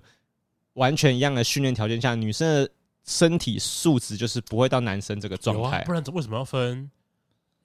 [0.74, 2.70] 完全一样的训练条件下，女生的
[3.06, 5.78] 身体素质就是不会到男生这个状态，。
[5.78, 6.90] 啊不然为什么要分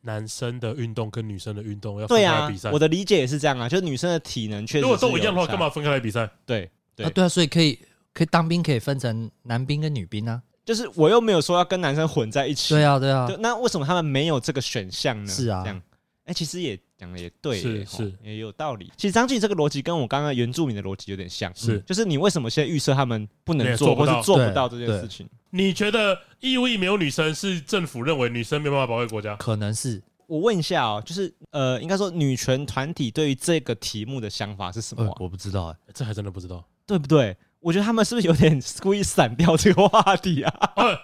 [0.02, 5.70] 男生的运动跟女生的运动要分开来比赛？，我的理解也是这样啊，就是女生的体能确实如果都一样的话，干嘛？
[5.70, 6.30] 分开来比赛？
[6.46, 7.78] 对对啊，对啊，所以可以
[8.16, 10.42] 可以当兵，可以分成男兵跟女兵啊。
[10.66, 12.74] 就是我又没有说要跟男生混在一起。
[12.74, 15.32] 对啊，对啊，那为什么他们没有这个选项呢？
[15.32, 15.80] 是啊这样，
[16.24, 18.92] 哎、其实也讲的也对是是也有道理。
[18.98, 25.30] 其实张晋这个逻辑跟我刚刚原住民的逻辑有点像，是就是你为什么现在预设他们不能做，或做不到是做不到这件事情？
[25.52, 29.36] 你觉得义务役没有女生是政府认为女生没办法保卫国家？
[29.36, 36.66] 可能是我问一下哦，就是呃，应该说女权团体对于这个题目的想法是什么啊、呃，我不知道哎、这还真的不知道。
[36.88, 37.36] 对不对？
[37.66, 40.54] 我觉得他们是不是有点故意闪掉这个话题啊？
[40.76, 40.96] 呃，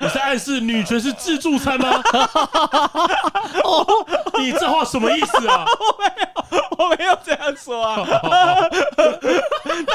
[0.00, 2.02] 你在暗示女权是自助餐吗？
[4.36, 5.64] 你这话什么意思啊？
[5.64, 8.04] 我没有我没有这样说啊，
[8.98, 9.04] 但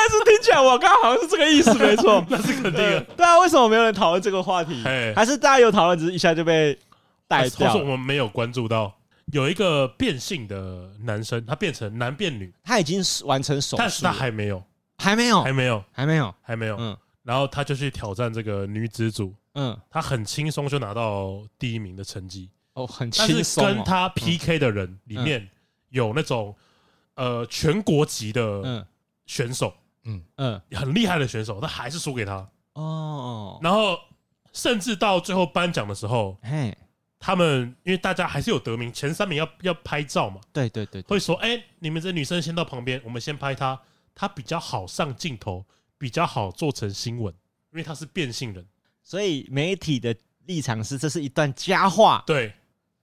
[0.09, 2.23] 是听起来我刚刚好像是这个意思，没错。
[2.31, 3.01] 那是肯定的。
[3.17, 5.13] 对啊，为什么没有人讨论这个话题嘿？
[5.13, 6.79] 还是大家有讨论，只是一下就被
[7.27, 7.83] 带或掉是我？
[7.83, 8.93] 们没有关注到
[9.33, 14.63] 有一个变性的男生，他变成男变女，他已经完成手但是他术了，还没有，
[14.97, 16.35] 还没有，还没有，还没有。
[16.41, 16.77] 还没有。
[16.79, 16.97] 嗯。
[17.23, 22.49] 然后他就去挑战这个女子组，嗯，他很轻松就拿到第一名的成绩。
[22.73, 23.67] 哦，很轻松哦。
[23.67, 25.49] 跟他 PK 的人里面
[25.89, 26.55] 有那种
[27.15, 28.85] 呃全国级的嗯。
[29.25, 29.73] 选手，
[30.03, 30.21] 嗯。
[30.35, 30.61] 嗯。
[30.71, 32.47] 很厉害的选手，他还是输给他。
[32.73, 33.97] 哦，然后
[34.51, 36.77] 甚至到最后颁奖的时候，嘿，
[37.17, 41.09] 他们因为大家还是有得名，前三名要要拍照嘛，对对对，对。
[41.09, 43.79] 会说：“哎，你们这女生先到旁边，我们先拍她，
[44.15, 45.63] 她比较好上镜头，
[45.97, 47.31] 比较好做成新闻，
[47.71, 48.65] 因为他是变性人。
[49.03, 52.53] 所以媒体的立场是这是一段佳话”对，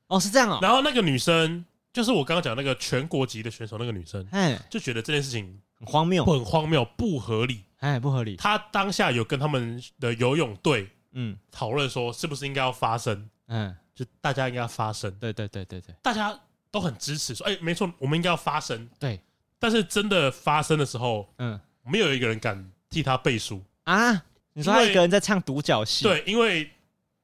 [0.08, 7.62] 哦，是这样哦，然后那个女生就是我刚刚讲那个全国级的选手，那个女生哎，就觉得这件事情很荒谬，很荒谬，不合理。
[7.78, 11.36] 哎，不合理，她当下有跟他们的游泳队嗯。
[11.50, 15.94] 讨论说，是不是应该要发声，嗯，就大家应该要发声，对对对对对。
[16.00, 16.38] 大家
[16.70, 19.20] 都很支持，说：“哎，没错，我们应该要发声。”对，
[19.62, 23.62] 但是真的发生的时候，嗯没有一个人敢替他背书。
[23.84, 24.12] 啊，
[24.54, 26.62] 你说他一个人在唱独角戏，，对，因为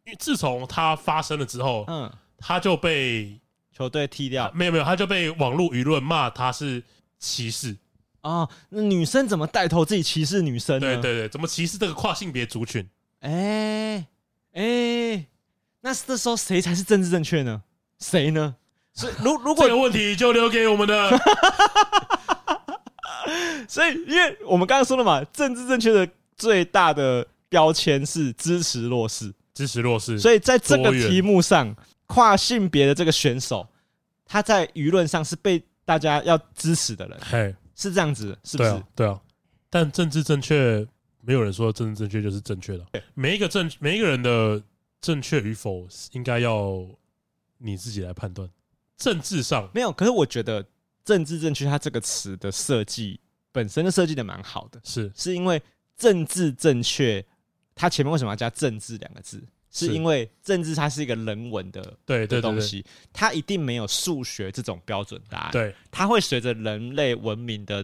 [0.05, 2.09] 因为自从他发生了之后，嗯，
[2.39, 3.37] 他就被
[3.77, 6.81] 球队踢掉没有没有，他就被网络舆论骂他是
[7.19, 7.77] 歧视。
[8.21, 10.81] 哦，那女生怎么带头自己歧视女生呢？
[10.81, 12.89] 对对对，怎么歧视这个跨性别族群？
[13.19, 14.07] 哎
[14.53, 15.27] 哎，
[15.81, 17.65] 那这时候谁才是政治正确呢？
[17.99, 18.55] 谁呢？
[18.95, 21.11] 所以如如果这个问题就留给我们的
[23.69, 31.75] 所以，因为我们刚刚说了嘛，政治正确的最大的标签是支持弱势，支持弱势，所以在这个题目上，
[32.07, 33.67] 跨性别的这个选手，
[34.25, 38.83] 他在舆论上是被大家要支持的人，嘿，是这样子，是不是？
[38.95, 39.21] 对啊？
[39.71, 40.87] 但政治正确，
[41.21, 42.87] 没有人说政治正确就是正确的。
[43.15, 44.63] 每一个正每一个人的
[45.01, 46.87] 正确与否，应该要
[47.59, 48.49] 你自己来判断。
[48.97, 50.65] 政治上，没有，可是我觉得
[51.09, 53.19] “政治正确”它这个词的设计
[53.51, 55.63] 本身就设计的蛮好的，是是因为
[55.97, 57.25] 政治正确，
[57.75, 59.43] 它前面为什么要加“政治”两个字？
[59.71, 65.51] 是是因为政治它是一个人文的对的东西，它一定没有数学这种标准答案。
[65.53, 67.83] 对，它会随着人类文明的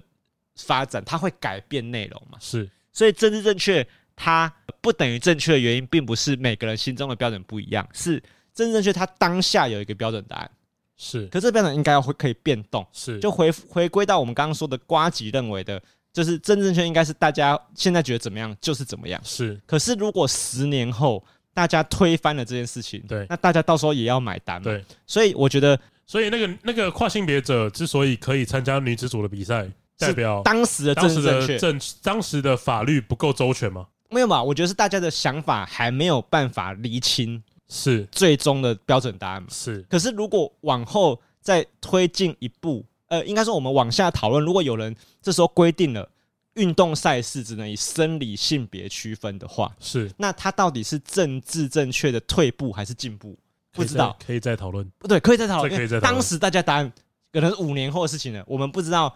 [0.56, 2.38] 发展，它会改变内容嘛？
[2.40, 8.22] 是所以政治正确它不等于正确的原因，并不是每个人心中的标准不一样，是
[8.54, 10.50] 政治正确它当下有一个标准答案。
[10.96, 15.80] 是，可是这个标准应该要会可以变动，是，就回回归到我们刚刚说的瓜吉认为的，
[16.12, 19.20] 就是政治正确应该是大家现在觉得怎么样就是怎么样。
[19.24, 21.22] 是，可是如果十年后
[21.52, 24.64] 大家推翻了这件事情，对，那大家到时候也要买单嘛。
[24.64, 29.68] 对，所以我觉得，所以那个那个跨性别者之所以可以参加女子组的比赛，
[29.98, 33.86] 代表当时的政治正当时的法律不够周全吗？
[34.10, 39.48] 没有嘛，我觉得是大家的想法还没有办法厘清，是最终的标准答案嘛。
[39.50, 46.08] 是，可是如果往后再推进一步，呃，应该说我们往下讨论，如果有人这时候规定了
[46.54, 53.36] 运动赛事只能以生理性别区分的话，是，那它到底是政治正确的退步还是进步？
[53.72, 54.88] 不知道，可以再讨论。
[54.98, 55.76] 不对，可以再讨论。
[55.76, 56.14] 可以再讨论。
[56.14, 56.92] 当时大家答案
[57.32, 59.14] 可能是五年后的事情了，我们不知道。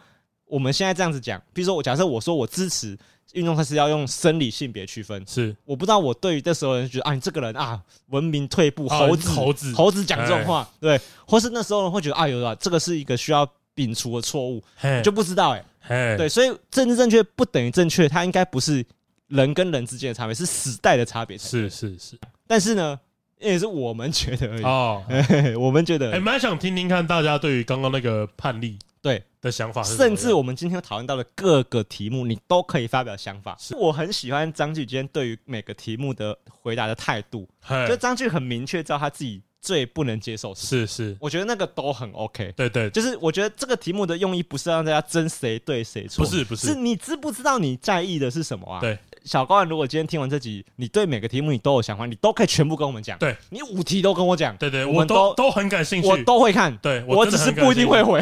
[0.49, 2.97] 我们现在这样子讲，比如说我假设我说我支持
[3.35, 5.55] 运动赛事要用生理性别区分，是。
[5.65, 9.73] 我不知道我对于这时候人觉得啊，你这个人啊文明退步，猴子猴子。
[9.75, 13.47] 猴子讲这种话，对，或是那时候人会觉得啊，有啊，这个是一个需要
[13.77, 14.63] 摒除的错误，
[15.05, 15.51] 就不知道
[15.83, 18.85] 哎，对，所以政治正确不等于正确，它应该不是
[19.27, 22.99] 人跟人之间的差别，是时代的差别，是是是，但是呢，
[23.41, 24.63] 也是我们觉得而已。
[24.63, 25.03] 哦，
[25.59, 28.79] 我们觉得，哎，蛮想听听看大家对于刚刚那个判例。
[29.01, 29.23] 对。
[29.41, 33.57] 的想法，甚至我们今天讨论到的各个题目，你都可以发表想法。
[33.57, 33.73] 是。
[33.77, 37.49] 我很喜欢张炬今天对于每个题目的回答的态度，
[37.87, 42.53] 就张炬很明确知道他自己最不能接受是是，我觉得那个都很 OK。
[42.57, 48.81] 对对，就是我觉得这个题目的用意不是让大家争谁对谁错，不是不是，是你知不知道你在意的是什么啊？
[48.81, 48.99] 对。
[49.29, 53.19] 小高，如果今天听完这集，你对每个题目你都有想法，你都可以全部跟我们讲。
[53.19, 54.57] 对，你五题都跟我讲。
[54.57, 56.75] 对对，我们都都很感兴趣，我都会看。
[56.79, 58.21] 对，我只是不一定会回，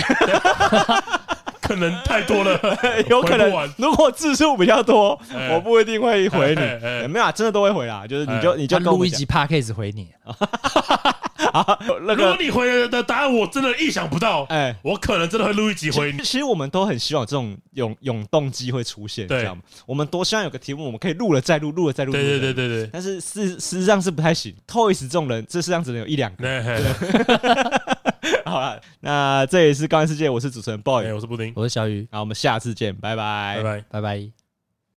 [1.63, 2.61] 可能太多了，
[3.09, 3.73] 有可能。
[3.79, 5.19] 如果字数比较多，
[5.53, 7.09] 我不一定会回你。
[7.09, 8.05] 没有啊，真的都会回啦。
[8.07, 10.09] 就是你就你就录一集 Podcast 回你。
[11.57, 16.19] 啊， 那个，如果你回的答案我真的意想不到，哎，我可能真的会录一集回你。
[16.19, 22.13] 其实我们都很希望这种永永动机会出现，这样我们多希望有个题目，我们可以录了再录，录了再录。
[22.13, 22.91] 对对对对对。
[22.93, 26.47] 但是事实上是不太行，Toys 这种人，这世上只能有一两个。
[28.45, 34.46] 好了，那这里是高玩世界，我是主持人 Boy，我是布丁，我是小雨，好我们下次见，拜拜，拜拜，拜拜。